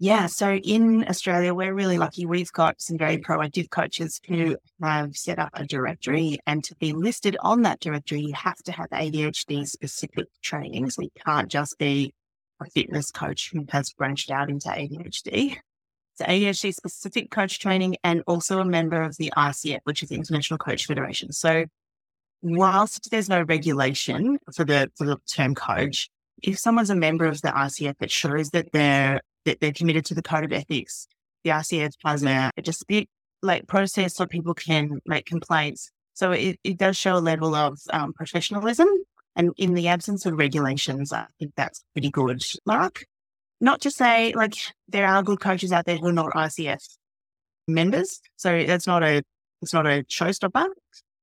Yeah. 0.00 0.26
So 0.26 0.54
in 0.54 1.04
Australia, 1.08 1.52
we're 1.54 1.74
really 1.74 1.98
lucky. 1.98 2.24
We've 2.24 2.52
got 2.52 2.80
some 2.80 2.96
very 2.98 3.18
proactive 3.18 3.68
coaches 3.70 4.20
who 4.28 4.56
have 4.80 5.16
set 5.16 5.40
up 5.40 5.50
a 5.54 5.66
directory. 5.66 6.38
And 6.46 6.62
to 6.64 6.76
be 6.76 6.92
listed 6.92 7.36
on 7.40 7.62
that 7.62 7.80
directory, 7.80 8.20
you 8.20 8.32
have 8.34 8.58
to 8.58 8.72
have 8.72 8.88
ADHD 8.90 9.66
specific 9.66 10.26
training. 10.40 10.90
So 10.90 11.02
you 11.02 11.10
can't 11.26 11.48
just 11.50 11.78
be 11.78 12.14
a 12.60 12.66
fitness 12.70 13.10
coach 13.10 13.50
who 13.52 13.66
has 13.70 13.92
branched 13.92 14.30
out 14.30 14.50
into 14.50 14.68
ADHD. 14.68 15.56
So 16.14 16.24
ADHD 16.24 16.74
specific 16.74 17.30
coach 17.32 17.58
training 17.58 17.96
and 18.04 18.22
also 18.28 18.60
a 18.60 18.64
member 18.64 19.02
of 19.02 19.16
the 19.16 19.32
ICF, 19.36 19.80
which 19.82 20.04
is 20.04 20.10
the 20.10 20.16
International 20.16 20.58
Coach 20.58 20.86
Federation. 20.86 21.32
So 21.32 21.64
whilst 22.42 23.10
there's 23.10 23.28
no 23.28 23.42
regulation 23.42 24.38
for 24.54 24.64
the 24.64 24.90
for 24.96 25.06
the 25.06 25.18
term 25.32 25.54
coach, 25.54 26.08
if 26.42 26.58
someone's 26.58 26.90
a 26.90 26.96
member 26.96 27.26
of 27.26 27.40
the 27.42 27.48
ICF, 27.48 27.94
it 28.00 28.10
shows 28.10 28.50
that 28.50 28.72
they're 28.72 29.20
that 29.44 29.60
they're 29.60 29.72
committed 29.72 30.04
to 30.06 30.14
the 30.14 30.22
code 30.22 30.44
of 30.44 30.52
ethics. 30.52 31.06
The 31.44 31.50
ICF 31.50 31.94
has 32.04 32.24
a, 32.24 32.50
dispute 32.62 33.08
like 33.42 33.66
process 33.66 34.16
so 34.16 34.26
people 34.26 34.54
can 34.54 35.00
make 35.06 35.24
complaints. 35.24 35.90
So 36.14 36.32
it, 36.32 36.58
it 36.64 36.78
does 36.78 36.96
show 36.96 37.16
a 37.16 37.20
level 37.20 37.54
of 37.54 37.78
um, 37.90 38.12
professionalism. 38.12 38.88
And 39.36 39.52
in 39.56 39.74
the 39.74 39.86
absence 39.86 40.26
of 40.26 40.36
regulations, 40.36 41.12
I 41.12 41.26
think 41.38 41.52
that's 41.56 41.84
pretty 41.94 42.10
good. 42.10 42.42
Mark, 42.66 43.04
not 43.60 43.80
to 43.82 43.90
say 43.90 44.32
like 44.34 44.54
there 44.88 45.06
are 45.06 45.22
good 45.22 45.40
coaches 45.40 45.72
out 45.72 45.86
there 45.86 45.96
who 45.96 46.08
are 46.08 46.12
not 46.12 46.32
ICF 46.32 46.82
members. 47.68 48.20
So 48.36 48.64
that's 48.64 48.86
not 48.86 49.02
a 49.02 49.22
it's 49.62 49.72
not 49.72 49.86
a 49.86 50.04
showstopper, 50.04 50.66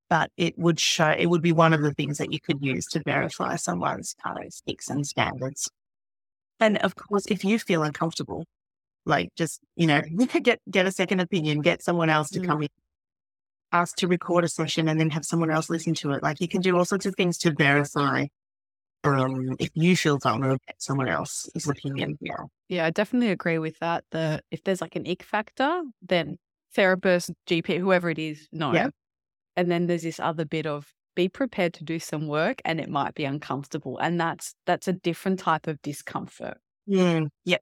but 0.09 0.31
it 0.37 0.57
would 0.57 0.79
show 0.79 1.09
it 1.09 1.27
would 1.27 1.41
be 1.41 1.51
one 1.51 1.73
of 1.73 1.81
the 1.81 1.93
things 1.93 2.17
that 2.17 2.31
you 2.31 2.39
could 2.39 2.63
use 2.63 2.85
to 2.87 3.01
verify 3.05 3.55
someone's 3.55 4.15
kind 4.23 4.37
of 4.39 4.45
ethics 4.45 4.89
and 4.89 5.05
standards. 5.05 5.69
And 6.59 6.77
of 6.79 6.95
course, 6.95 7.25
if 7.27 7.43
you 7.43 7.59
feel 7.59 7.83
uncomfortable, 7.83 8.45
like 9.05 9.29
just, 9.35 9.59
you 9.75 9.87
know, 9.87 10.01
get 10.43 10.59
get 10.69 10.85
a 10.85 10.91
second 10.91 11.19
opinion, 11.19 11.61
get 11.61 11.81
someone 11.83 12.09
else 12.09 12.29
to 12.31 12.39
Mm. 12.39 12.45
come 12.47 12.61
in, 12.63 12.69
ask 13.71 13.95
to 13.97 14.07
record 14.07 14.43
a 14.43 14.47
session 14.47 14.87
and 14.87 14.99
then 14.99 15.09
have 15.09 15.25
someone 15.25 15.51
else 15.51 15.69
listen 15.69 15.93
to 15.95 16.11
it. 16.11 16.23
Like 16.23 16.39
you 16.39 16.47
can 16.47 16.61
do 16.61 16.77
all 16.77 16.85
sorts 16.85 17.05
of 17.05 17.15
things 17.15 17.37
to 17.39 17.51
verify 17.51 18.25
um, 19.03 19.55
if 19.59 19.69
you 19.75 19.95
feel 19.95 20.17
vulnerable, 20.17 20.57
someone 20.79 21.07
else 21.07 21.47
is 21.53 21.67
looking 21.67 21.97
in. 21.99 22.17
Yeah. 22.21 22.37
yeah 22.69 22.85
i 22.85 22.89
definitely 22.89 23.29
agree 23.29 23.59
with 23.59 23.77
that 23.77 24.03
the 24.09 24.41
if 24.49 24.63
there's 24.63 24.81
like 24.81 24.95
an 24.95 25.05
ick 25.07 25.21
factor 25.21 25.83
then 26.01 26.37
therapist 26.73 27.29
gp 27.47 27.77
whoever 27.79 28.09
it 28.09 28.17
is 28.17 28.47
no 28.51 28.73
Yeah. 28.73 28.89
And 29.55 29.71
then 29.71 29.87
there's 29.87 30.03
this 30.03 30.19
other 30.19 30.45
bit 30.45 30.65
of 30.65 30.93
be 31.15 31.29
prepared 31.29 31.73
to 31.73 31.83
do 31.83 31.97
some 31.97 32.27
work 32.27 32.61
and 32.65 32.79
it 32.79 32.89
might 32.89 33.15
be 33.15 33.23
uncomfortable 33.23 33.97
and 33.99 34.19
that's 34.19 34.53
that's 34.65 34.87
a 34.87 34.93
different 34.93 35.39
type 35.39 35.65
of 35.65 35.81
discomfort 35.81 36.57
Mm, 36.89 37.29
yep. 37.45 37.61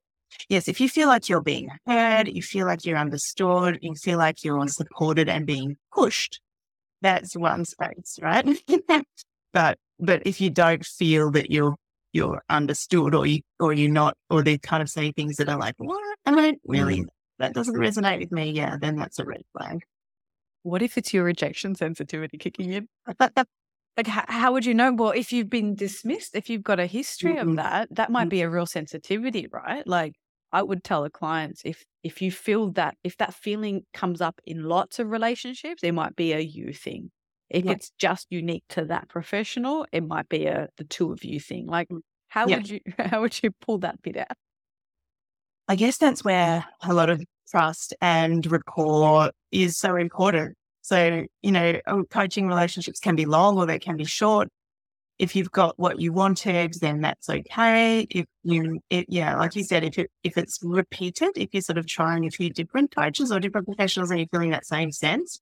Yes, 0.49 0.67
if 0.67 0.81
you 0.81 0.89
feel 0.89 1.07
like 1.07 1.29
you're 1.29 1.41
being 1.41 1.69
heard, 1.85 2.27
you 2.27 2.41
feel 2.41 2.65
like 2.65 2.85
you're 2.85 2.97
understood, 2.97 3.77
you 3.81 3.93
feel 3.95 4.17
like 4.17 4.43
you're 4.43 4.67
supported 4.67 5.29
and 5.29 5.45
being 5.45 5.77
pushed, 5.93 6.41
that's 7.01 7.35
one 7.35 7.65
space, 7.65 8.17
right? 8.21 8.45
but 9.53 9.77
but 9.99 10.23
if 10.25 10.41
you 10.41 10.49
don't 10.49 10.83
feel 10.83 11.29
that 11.31 11.51
you're 11.51 11.75
you're 12.13 12.43
understood 12.49 13.13
or 13.13 13.27
you 13.27 13.41
or 13.59 13.73
you're 13.73 13.91
not 13.91 14.17
or 14.29 14.43
they 14.43 14.57
kind 14.57 14.81
of 14.81 14.89
say 14.89 15.11
things 15.11 15.35
that 15.37 15.49
are 15.49 15.59
like, 15.59 15.75
what? 15.77 16.17
I 16.25 16.31
don't 16.31 16.59
really 16.65 17.01
mm. 17.01 17.07
that 17.37 17.53
doesn't 17.53 17.75
resonate 17.75 18.19
with 18.19 18.31
me, 18.31 18.51
yeah, 18.51 18.77
then 18.81 18.95
that's 18.95 19.19
a 19.19 19.25
red 19.25 19.43
flag. 19.55 19.83
What 20.63 20.81
if 20.81 20.97
it's 20.97 21.13
your 21.13 21.23
rejection 21.23 21.75
sensitivity 21.75 22.37
kicking 22.37 22.73
in? 22.73 22.87
like 23.19 24.07
how, 24.07 24.25
how, 24.27 24.53
would 24.53 24.65
you 24.65 24.73
know? 24.73 24.93
Well, 24.93 25.11
if 25.11 25.31
you've 25.31 25.49
been 25.49 25.75
dismissed, 25.75 26.35
if 26.35 26.49
you've 26.49 26.63
got 26.63 26.79
a 26.79 26.85
history 26.85 27.35
mm-hmm. 27.35 27.49
of 27.49 27.55
that, 27.57 27.89
that 27.91 28.11
might 28.11 28.29
be 28.29 28.41
a 28.41 28.49
real 28.49 28.65
sensitivity, 28.65 29.47
right? 29.51 29.85
Like 29.85 30.13
I 30.51 30.61
would 30.63 30.83
tell 30.83 31.03
the 31.03 31.09
clients 31.09 31.61
if 31.65 31.83
if 32.03 32.21
you 32.21 32.31
feel 32.31 32.71
that 32.71 32.95
if 33.03 33.17
that 33.17 33.33
feeling 33.33 33.83
comes 33.93 34.21
up 34.21 34.39
in 34.45 34.63
lots 34.63 34.99
of 34.99 35.09
relationships, 35.09 35.83
it 35.83 35.93
might 35.93 36.15
be 36.15 36.33
a 36.33 36.39
you 36.39 36.73
thing. 36.73 37.11
If 37.49 37.65
yeah. 37.65 37.71
it's 37.71 37.91
just 37.99 38.27
unique 38.29 38.63
to 38.69 38.85
that 38.85 39.09
professional, 39.09 39.85
it 39.91 40.03
might 40.03 40.29
be 40.29 40.45
a 40.45 40.69
the 40.77 40.83
two 40.85 41.11
of 41.11 41.23
you 41.23 41.39
thing. 41.39 41.67
Like 41.67 41.89
mm. 41.89 41.99
how 42.29 42.47
yeah. 42.47 42.57
would 42.57 42.69
you 42.69 42.79
how 42.97 43.21
would 43.21 43.41
you 43.41 43.51
pull 43.61 43.79
that 43.79 44.01
bit 44.01 44.17
out? 44.17 44.37
I 45.67 45.75
guess 45.75 45.97
that's 45.97 46.23
where 46.23 46.65
a 46.81 46.93
lot 46.93 47.09
of 47.09 47.23
trust 47.53 47.93
and 48.01 48.45
rapport 48.51 49.31
is 49.51 49.77
so 49.77 49.95
important. 49.95 50.57
So, 50.81 51.25
you 51.41 51.51
know, 51.51 51.79
oh, 51.87 52.03
coaching 52.09 52.47
relationships 52.47 52.99
can 52.99 53.15
be 53.15 53.25
long 53.25 53.57
or 53.57 53.65
they 53.65 53.79
can 53.79 53.95
be 53.95 54.05
short. 54.05 54.49
If 55.19 55.35
you've 55.35 55.51
got 55.51 55.77
what 55.77 56.01
you 56.01 56.11
wanted, 56.11 56.73
then 56.81 57.01
that's 57.01 57.29
okay. 57.29 58.07
If 58.09 58.25
you, 58.43 58.79
it, 58.89 59.05
yeah, 59.07 59.37
like 59.37 59.55
you 59.55 59.63
said, 59.63 59.83
if 59.83 59.97
it, 59.99 60.09
if 60.23 60.37
it's 60.37 60.59
repeated, 60.63 61.29
if 61.35 61.49
you're 61.53 61.61
sort 61.61 61.77
of 61.77 61.85
trying 61.85 62.25
a 62.25 62.31
few 62.31 62.49
different 62.49 62.93
coaches 62.93 63.31
or 63.31 63.39
different 63.39 63.67
professionals 63.67 64.09
and 64.09 64.19
you're 64.19 64.27
feeling 64.31 64.49
that 64.49 64.65
same 64.65 64.91
sense, 64.91 65.39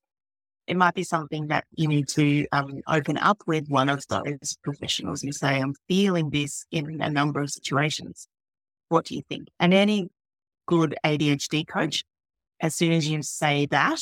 it 0.67 0.75
might 0.75 0.93
be 0.93 1.03
something 1.03 1.47
that 1.47 1.63
you 1.71 1.87
need 1.87 2.07
to 2.09 2.45
um, 2.51 2.81
open 2.87 3.17
up 3.17 3.41
with 3.47 3.67
one 3.69 3.89
of 3.89 4.05
those 4.07 4.57
professionals 4.63 5.23
and 5.23 5.33
say, 5.33 5.59
I'm 5.59 5.73
feeling 5.87 6.29
this 6.29 6.65
in 6.69 7.01
a 7.01 7.09
number 7.09 7.39
of 7.41 7.49
situations. 7.49 8.27
What 8.89 9.05
do 9.05 9.15
you 9.15 9.23
think? 9.27 9.47
And 9.59 9.73
any 9.73 10.09
good 10.71 10.95
ADHD 11.05 11.67
coach, 11.67 12.03
as 12.61 12.75
soon 12.75 12.93
as 12.93 13.07
you 13.07 13.21
say 13.21 13.65
that, 13.67 13.99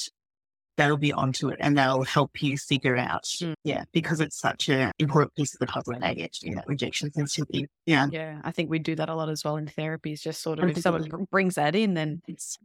they'll 0.77 0.97
be 0.97 1.12
onto 1.12 1.49
it 1.49 1.58
and 1.60 1.77
they'll 1.77 2.03
help 2.03 2.41
you 2.41 2.58
figure 2.58 2.95
out. 2.95 3.23
Mm. 3.23 3.55
Yeah, 3.63 3.84
because 3.91 4.21
it's 4.21 4.39
such 4.39 4.69
an 4.69 4.91
important 4.99 5.36
piece 5.36 5.53
of 5.53 5.60
the 5.60 5.65
puzzle 5.65 5.95
in 5.95 6.01
ADHD, 6.01 6.55
that 6.55 6.67
rejection 6.67 7.12
sensitivity. 7.12 7.67
Yeah. 7.86 8.08
Yeah. 8.12 8.39
I 8.43 8.51
think 8.51 8.69
we 8.69 8.79
do 8.79 8.95
that 8.95 9.10
a 9.10 9.15
lot 9.15 9.29
as 9.29 9.43
well 9.43 9.58
in 9.58 9.67
therapy 9.67 10.13
is 10.13 10.21
just 10.21 10.41
sort 10.41 10.60
of 10.60 10.69
if 10.69 10.77
someone 10.77 11.27
brings 11.32 11.55
that 11.55 11.75
in, 11.75 11.95
then 11.95 12.21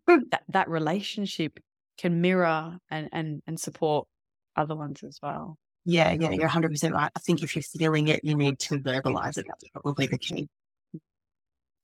that, 0.06 0.42
that 0.48 0.68
relationship 0.68 1.58
can 1.96 2.20
mirror 2.20 2.78
and, 2.90 3.08
and, 3.10 3.42
and 3.46 3.58
support 3.58 4.06
other 4.54 4.76
ones 4.76 5.02
as 5.02 5.18
well. 5.22 5.56
Yeah, 5.86 6.12
yeah, 6.12 6.30
you're 6.30 6.48
100% 6.48 6.92
right. 6.92 7.10
I 7.14 7.20
think 7.20 7.42
if 7.42 7.56
you're 7.56 7.62
feeling 7.62 8.08
it, 8.08 8.20
you 8.22 8.36
need 8.36 8.58
to 8.60 8.78
verbalize 8.78 9.38
it. 9.38 9.46
That's 9.48 9.68
probably 9.70 10.06
the 10.06 10.18
key. 10.18 10.48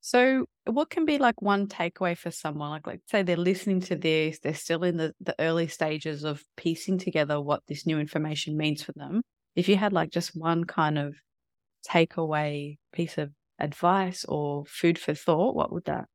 So, 0.01 0.47
what 0.65 0.89
can 0.89 1.05
be 1.05 1.19
like 1.19 1.43
one 1.43 1.67
takeaway 1.67 2.17
for 2.17 2.31
someone? 2.31 2.71
Like, 2.71 2.87
like 2.87 3.01
say 3.07 3.23
they're 3.23 3.37
listening 3.37 3.81
to 3.83 3.97
this, 3.97 4.39
they're 4.39 4.55
still 4.55 4.83
in 4.83 4.97
the, 4.97 5.13
the 5.21 5.35
early 5.39 5.69
stages 5.69 6.25
of 6.25 6.43
piecing 6.57 6.99
together 6.99 7.41
what 7.41 7.63
this 7.69 7.87
new 7.87 7.99
information 7.99 8.57
means 8.57 8.83
for 8.83 8.93
them. 8.93 9.23
If 9.57 9.69
you 9.69 9.77
had 9.77 9.93
like 9.93 10.11
just 10.11 10.35
one 10.35 10.65
kind 10.65 10.99
of 10.99 11.17
takeaway 11.87 12.79
piece 12.93 13.19
of 13.19 13.31
advice 13.59 14.25
or 14.25 14.65
food 14.67 14.99
for 14.99 15.15
thought, 15.15 15.55
what 15.55 15.73
would 15.73 15.85
that 15.85 16.07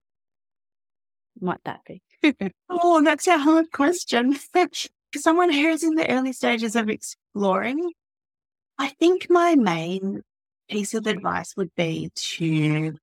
might 1.39 1.63
that 1.65 1.82
be? 1.86 2.02
oh, 2.69 3.04
that's 3.04 3.28
a 3.28 3.38
hard 3.38 3.71
question. 3.71 4.34
For 4.34 4.67
someone 5.15 5.52
who's 5.52 5.84
in 5.84 5.95
the 5.95 6.10
early 6.10 6.34
stages 6.34 6.76
of 6.76 6.89
exploring, 6.89 7.91
I 8.78 8.89
think 8.89 9.28
my 9.30 9.56
main 9.56 10.21
piece 10.69 10.93
of 10.93 11.06
advice 11.06 11.54
would 11.56 11.74
be 11.76 12.10
to 12.15 12.95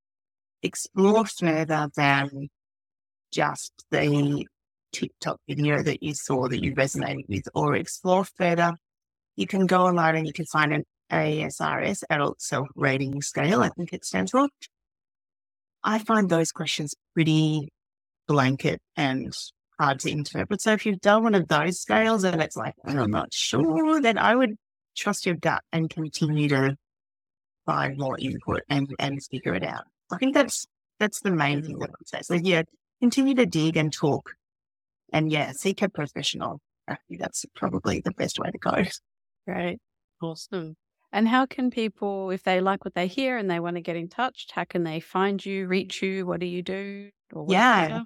explore 0.62 1.26
further 1.26 1.88
than 1.96 2.48
just 3.32 3.84
the 3.90 4.44
TikTok 4.92 5.40
video 5.48 5.82
that 5.82 6.02
you 6.02 6.14
saw 6.14 6.48
that 6.48 6.62
you 6.62 6.74
resonated 6.74 7.28
with, 7.28 7.48
or 7.54 7.74
explore 7.74 8.24
further. 8.24 8.74
You 9.36 9.46
can 9.46 9.66
go 9.66 9.86
online 9.86 10.16
and 10.16 10.26
you 10.26 10.32
can 10.32 10.44
find 10.46 10.72
an 10.72 10.84
ASRS, 11.10 12.04
Adult 12.10 12.40
Self 12.40 12.68
Rating 12.74 13.20
Scale, 13.22 13.62
I 13.62 13.68
think 13.70 13.92
it 13.92 14.04
stands 14.04 14.30
for. 14.30 14.48
I 15.84 15.98
find 15.98 16.28
those 16.28 16.52
questions 16.52 16.94
pretty 17.14 17.68
blanket 18.28 18.80
and 18.96 19.34
hard 19.78 20.00
to 20.00 20.10
interpret. 20.10 20.60
So 20.60 20.72
if 20.72 20.86
you've 20.86 21.00
done 21.00 21.24
one 21.24 21.34
of 21.34 21.48
those 21.48 21.80
scales 21.80 22.24
and 22.24 22.40
it's 22.40 22.56
like, 22.56 22.74
I'm 22.84 23.10
not 23.10 23.32
sure, 23.32 24.00
then 24.00 24.16
I 24.16 24.36
would 24.36 24.56
trust 24.96 25.26
your 25.26 25.34
gut 25.34 25.62
and 25.72 25.90
continue 25.90 26.48
to 26.50 26.76
find 27.66 27.98
more 27.98 28.18
input 28.18 28.62
and, 28.68 28.88
and 28.98 29.22
figure 29.24 29.54
it 29.54 29.64
out. 29.64 29.84
I 30.12 30.18
think 30.18 30.34
that's 30.34 30.66
that's 30.98 31.20
the 31.20 31.30
main 31.30 31.62
thing 31.62 31.78
that 31.78 31.90
I 31.90 31.94
would 31.98 32.08
say. 32.08 32.20
So 32.22 32.34
yeah, 32.34 32.62
continue 33.00 33.34
to 33.34 33.46
dig 33.46 33.76
and 33.76 33.92
talk, 33.92 34.34
and 35.12 35.30
yeah, 35.30 35.52
seek 35.52 35.82
a 35.82 35.88
professional. 35.88 36.60
I 36.88 36.96
think 37.08 37.20
that's 37.20 37.44
probably 37.54 38.00
the 38.00 38.12
best 38.12 38.38
way 38.38 38.50
to 38.50 38.58
go. 38.58 38.84
Great, 39.46 39.78
awesome. 40.20 40.76
And 41.12 41.28
how 41.28 41.44
can 41.44 41.70
people, 41.70 42.30
if 42.30 42.42
they 42.42 42.60
like 42.60 42.84
what 42.84 42.94
they 42.94 43.06
hear 43.06 43.36
and 43.36 43.50
they 43.50 43.60
want 43.60 43.76
to 43.76 43.82
get 43.82 43.96
in 43.96 44.08
touch, 44.08 44.46
how 44.52 44.64
can 44.64 44.82
they 44.82 44.98
find 44.98 45.44
you, 45.44 45.66
reach 45.66 46.02
you? 46.02 46.24
What 46.24 46.40
do 46.40 46.46
you 46.46 46.62
do? 46.62 47.10
yeah. 47.48 48.02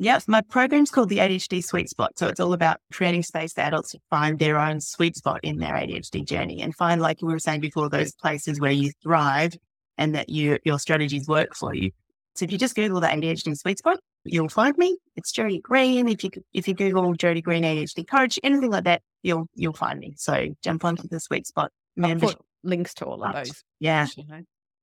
Yes, 0.00 0.28
my 0.28 0.42
program's 0.42 0.92
called 0.92 1.08
the 1.08 1.18
ADHD 1.18 1.62
Sweet 1.62 1.88
Spot. 1.88 2.16
So 2.16 2.28
it's 2.28 2.38
all 2.38 2.52
about 2.52 2.78
creating 2.92 3.24
space 3.24 3.52
for 3.52 3.62
adults 3.62 3.90
to 3.92 3.98
find 4.10 4.38
their 4.38 4.56
own 4.56 4.80
sweet 4.80 5.16
spot 5.16 5.40
in 5.42 5.58
their 5.58 5.74
ADHD 5.74 6.24
journey 6.24 6.62
and 6.62 6.74
find, 6.74 7.00
like 7.00 7.20
we 7.20 7.32
were 7.32 7.40
saying 7.40 7.60
before, 7.60 7.88
those 7.88 8.12
places 8.14 8.60
where 8.60 8.70
you 8.70 8.92
thrive 9.02 9.54
and 9.98 10.14
that 10.14 10.28
you, 10.28 10.58
your 10.64 10.78
strategies 10.78 11.28
work 11.28 11.54
for 11.54 11.74
you. 11.74 11.90
So 12.34 12.44
if 12.44 12.52
you 12.52 12.58
just 12.58 12.76
Google 12.76 13.00
the 13.00 13.08
ADHD 13.08 13.56
sweet 13.56 13.78
spot, 13.78 13.98
you'll 14.24 14.48
find 14.48 14.76
me. 14.78 14.96
It's 15.16 15.32
Jodi 15.32 15.60
Green. 15.60 16.08
If 16.08 16.22
you 16.22 16.30
if 16.52 16.68
you 16.68 16.74
Google 16.74 17.12
Jodi 17.14 17.42
Green 17.42 17.64
ADHD 17.64 18.06
coach, 18.08 18.38
anything 18.44 18.70
like 18.70 18.84
that, 18.84 19.02
you'll 19.24 19.48
you'll 19.54 19.72
find 19.72 19.98
me. 19.98 20.14
So 20.16 20.46
jump 20.62 20.84
onto 20.84 21.08
the 21.08 21.18
sweet 21.18 21.48
spot. 21.48 21.72
Membership. 21.96 22.38
links 22.62 22.94
to 22.94 23.06
all 23.06 23.24
of 23.24 23.34
those. 23.34 23.64
Yeah. 23.80 24.06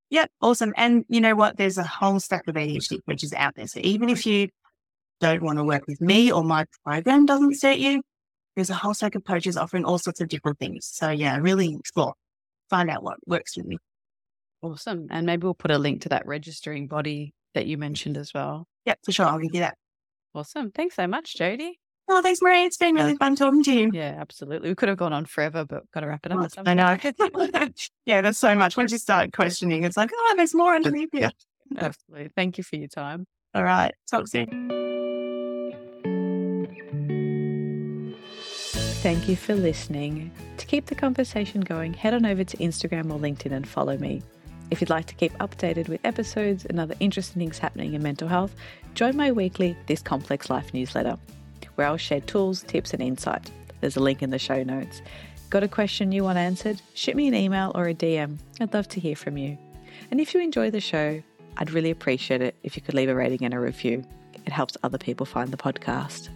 Yep. 0.09 0.29
awesome. 0.41 0.73
And 0.75 1.05
you 1.07 1.21
know 1.21 1.33
what? 1.33 1.57
There's 1.57 1.77
a 1.77 1.83
whole 1.83 2.19
stack 2.19 2.47
of 2.47 2.55
ADHD 2.55 2.99
coaches 3.07 3.33
out 3.33 3.55
there. 3.55 3.67
So 3.67 3.79
even 3.81 4.09
if 4.09 4.25
you 4.25 4.49
don't 5.21 5.41
want 5.41 5.57
to 5.57 5.63
work 5.63 5.87
with 5.87 6.01
me 6.01 6.31
or 6.31 6.43
my 6.43 6.65
program 6.83 7.25
doesn't 7.25 7.55
suit 7.55 7.77
you, 7.77 8.01
there's 8.55 8.69
a 8.69 8.75
whole 8.75 8.93
stack 8.93 9.15
of 9.15 9.23
coaches 9.23 9.55
offering 9.57 9.85
all 9.85 9.97
sorts 9.97 10.21
of 10.21 10.27
different 10.27 10.59
things. 10.59 10.85
So 10.91 11.09
yeah, 11.09 11.37
really 11.37 11.73
explore, 11.73 12.13
find 12.69 12.89
out 12.89 13.01
what 13.01 13.17
works 13.25 13.53
for 13.53 13.63
me. 13.63 13.77
Awesome. 14.65 15.07
And 15.11 15.27
maybe 15.27 15.43
we'll 15.43 15.53
put 15.53 15.69
a 15.69 15.77
link 15.77 16.01
to 16.01 16.09
that 16.09 16.25
registering 16.25 16.87
body 16.87 17.35
that 17.53 17.67
you 17.67 17.77
mentioned 17.77 18.17
as 18.17 18.33
well. 18.33 18.67
Yep, 18.85 18.99
for 19.05 19.11
sure. 19.11 19.27
I'll 19.27 19.37
give 19.37 19.53
you 19.53 19.59
that. 19.59 19.77
Awesome. 20.33 20.71
Thanks 20.71 20.95
so 20.95 21.05
much, 21.05 21.35
Jodi. 21.35 21.79
Oh, 22.07 22.21
thanks, 22.21 22.41
Marie. 22.41 22.65
It's 22.65 22.77
been 22.77 22.95
really 22.95 23.15
fun 23.15 23.35
talking 23.35 23.63
to 23.63 23.71
you. 23.71 23.91
Yeah, 23.93 24.15
absolutely. 24.19 24.69
We 24.69 24.75
could 24.75 24.89
have 24.89 24.97
gone 24.97 25.13
on 25.13 25.25
forever, 25.25 25.65
but 25.65 25.89
got 25.91 26.01
to 26.01 26.07
wrap 26.07 26.25
it 26.25 26.31
up. 26.31 26.51
I 26.65 26.73
know. 26.73 26.97
yeah, 28.05 28.21
there's 28.21 28.37
so 28.37 28.55
much. 28.55 28.75
Once 28.75 28.91
you 28.91 28.97
start 28.97 29.33
questioning, 29.33 29.83
it's 29.83 29.97
like, 29.97 30.11
oh, 30.13 30.33
there's 30.35 30.53
more 30.53 30.75
underneath 30.75 31.09
here. 31.11 31.31
Absolutely. 31.77 32.29
Thank 32.35 32.57
you 32.57 32.63
for 32.63 32.75
your 32.75 32.87
time. 32.87 33.25
All 33.53 33.63
right. 33.63 33.93
Talk 34.09 34.27
soon. 34.27 34.49
Thank 39.01 39.29
you 39.29 39.35
for 39.35 39.53
listening. 39.53 40.31
To 40.57 40.65
keep 40.65 40.87
the 40.87 40.95
conversation 40.95 41.61
going, 41.61 41.93
head 41.93 42.13
on 42.15 42.25
over 42.25 42.43
to 42.43 42.57
Instagram 42.57 43.11
or 43.11 43.19
LinkedIn 43.19 43.51
and 43.51 43.67
follow 43.67 43.97
me. 43.97 44.23
If 44.71 44.81
you'd 44.81 44.89
like 44.89 45.05
to 45.07 45.15
keep 45.15 45.33
updated 45.33 45.89
with 45.89 46.03
episodes 46.03 46.65
and 46.65 46.79
other 46.79 46.95
interesting 46.99 47.39
things 47.39 47.59
happening 47.59 47.93
in 47.93 48.01
mental 48.01 48.27
health, 48.27 48.55
join 48.95 49.15
my 49.15 49.31
weekly 49.31 49.77
This 49.87 50.01
Complex 50.01 50.49
Life 50.49 50.73
newsletter, 50.73 51.17
where 51.75 51.87
I'll 51.87 51.97
share 51.97 52.21
tools, 52.21 52.63
tips, 52.63 52.93
and 52.93 53.01
insight. 53.01 53.51
There's 53.81 53.95
a 53.95 54.01
link 54.01 54.23
in 54.23 54.31
the 54.31 54.39
show 54.39 54.63
notes. 54.63 55.01
Got 55.51 55.63
a 55.63 55.67
question 55.67 56.11
you 56.11 56.23
want 56.23 56.39
answered? 56.39 56.81
Shoot 56.95 57.15
me 57.15 57.27
an 57.27 57.35
email 57.35 57.71
or 57.75 57.87
a 57.87 57.93
DM. 57.93 58.37
I'd 58.59 58.73
love 58.73 58.87
to 58.89 58.99
hear 58.99 59.15
from 59.15 59.37
you. 59.37 59.57
And 60.09 60.19
if 60.19 60.33
you 60.33 60.41
enjoy 60.41 60.71
the 60.71 60.81
show, 60.81 61.21
I'd 61.57 61.71
really 61.71 61.91
appreciate 61.91 62.41
it 62.41 62.55
if 62.63 62.75
you 62.75 62.81
could 62.81 62.95
leave 62.95 63.09
a 63.09 63.15
rating 63.15 63.45
and 63.45 63.53
a 63.53 63.59
review. 63.59 64.03
It 64.45 64.51
helps 64.51 64.77
other 64.83 64.97
people 64.97 65.25
find 65.25 65.51
the 65.51 65.57
podcast. 65.57 66.29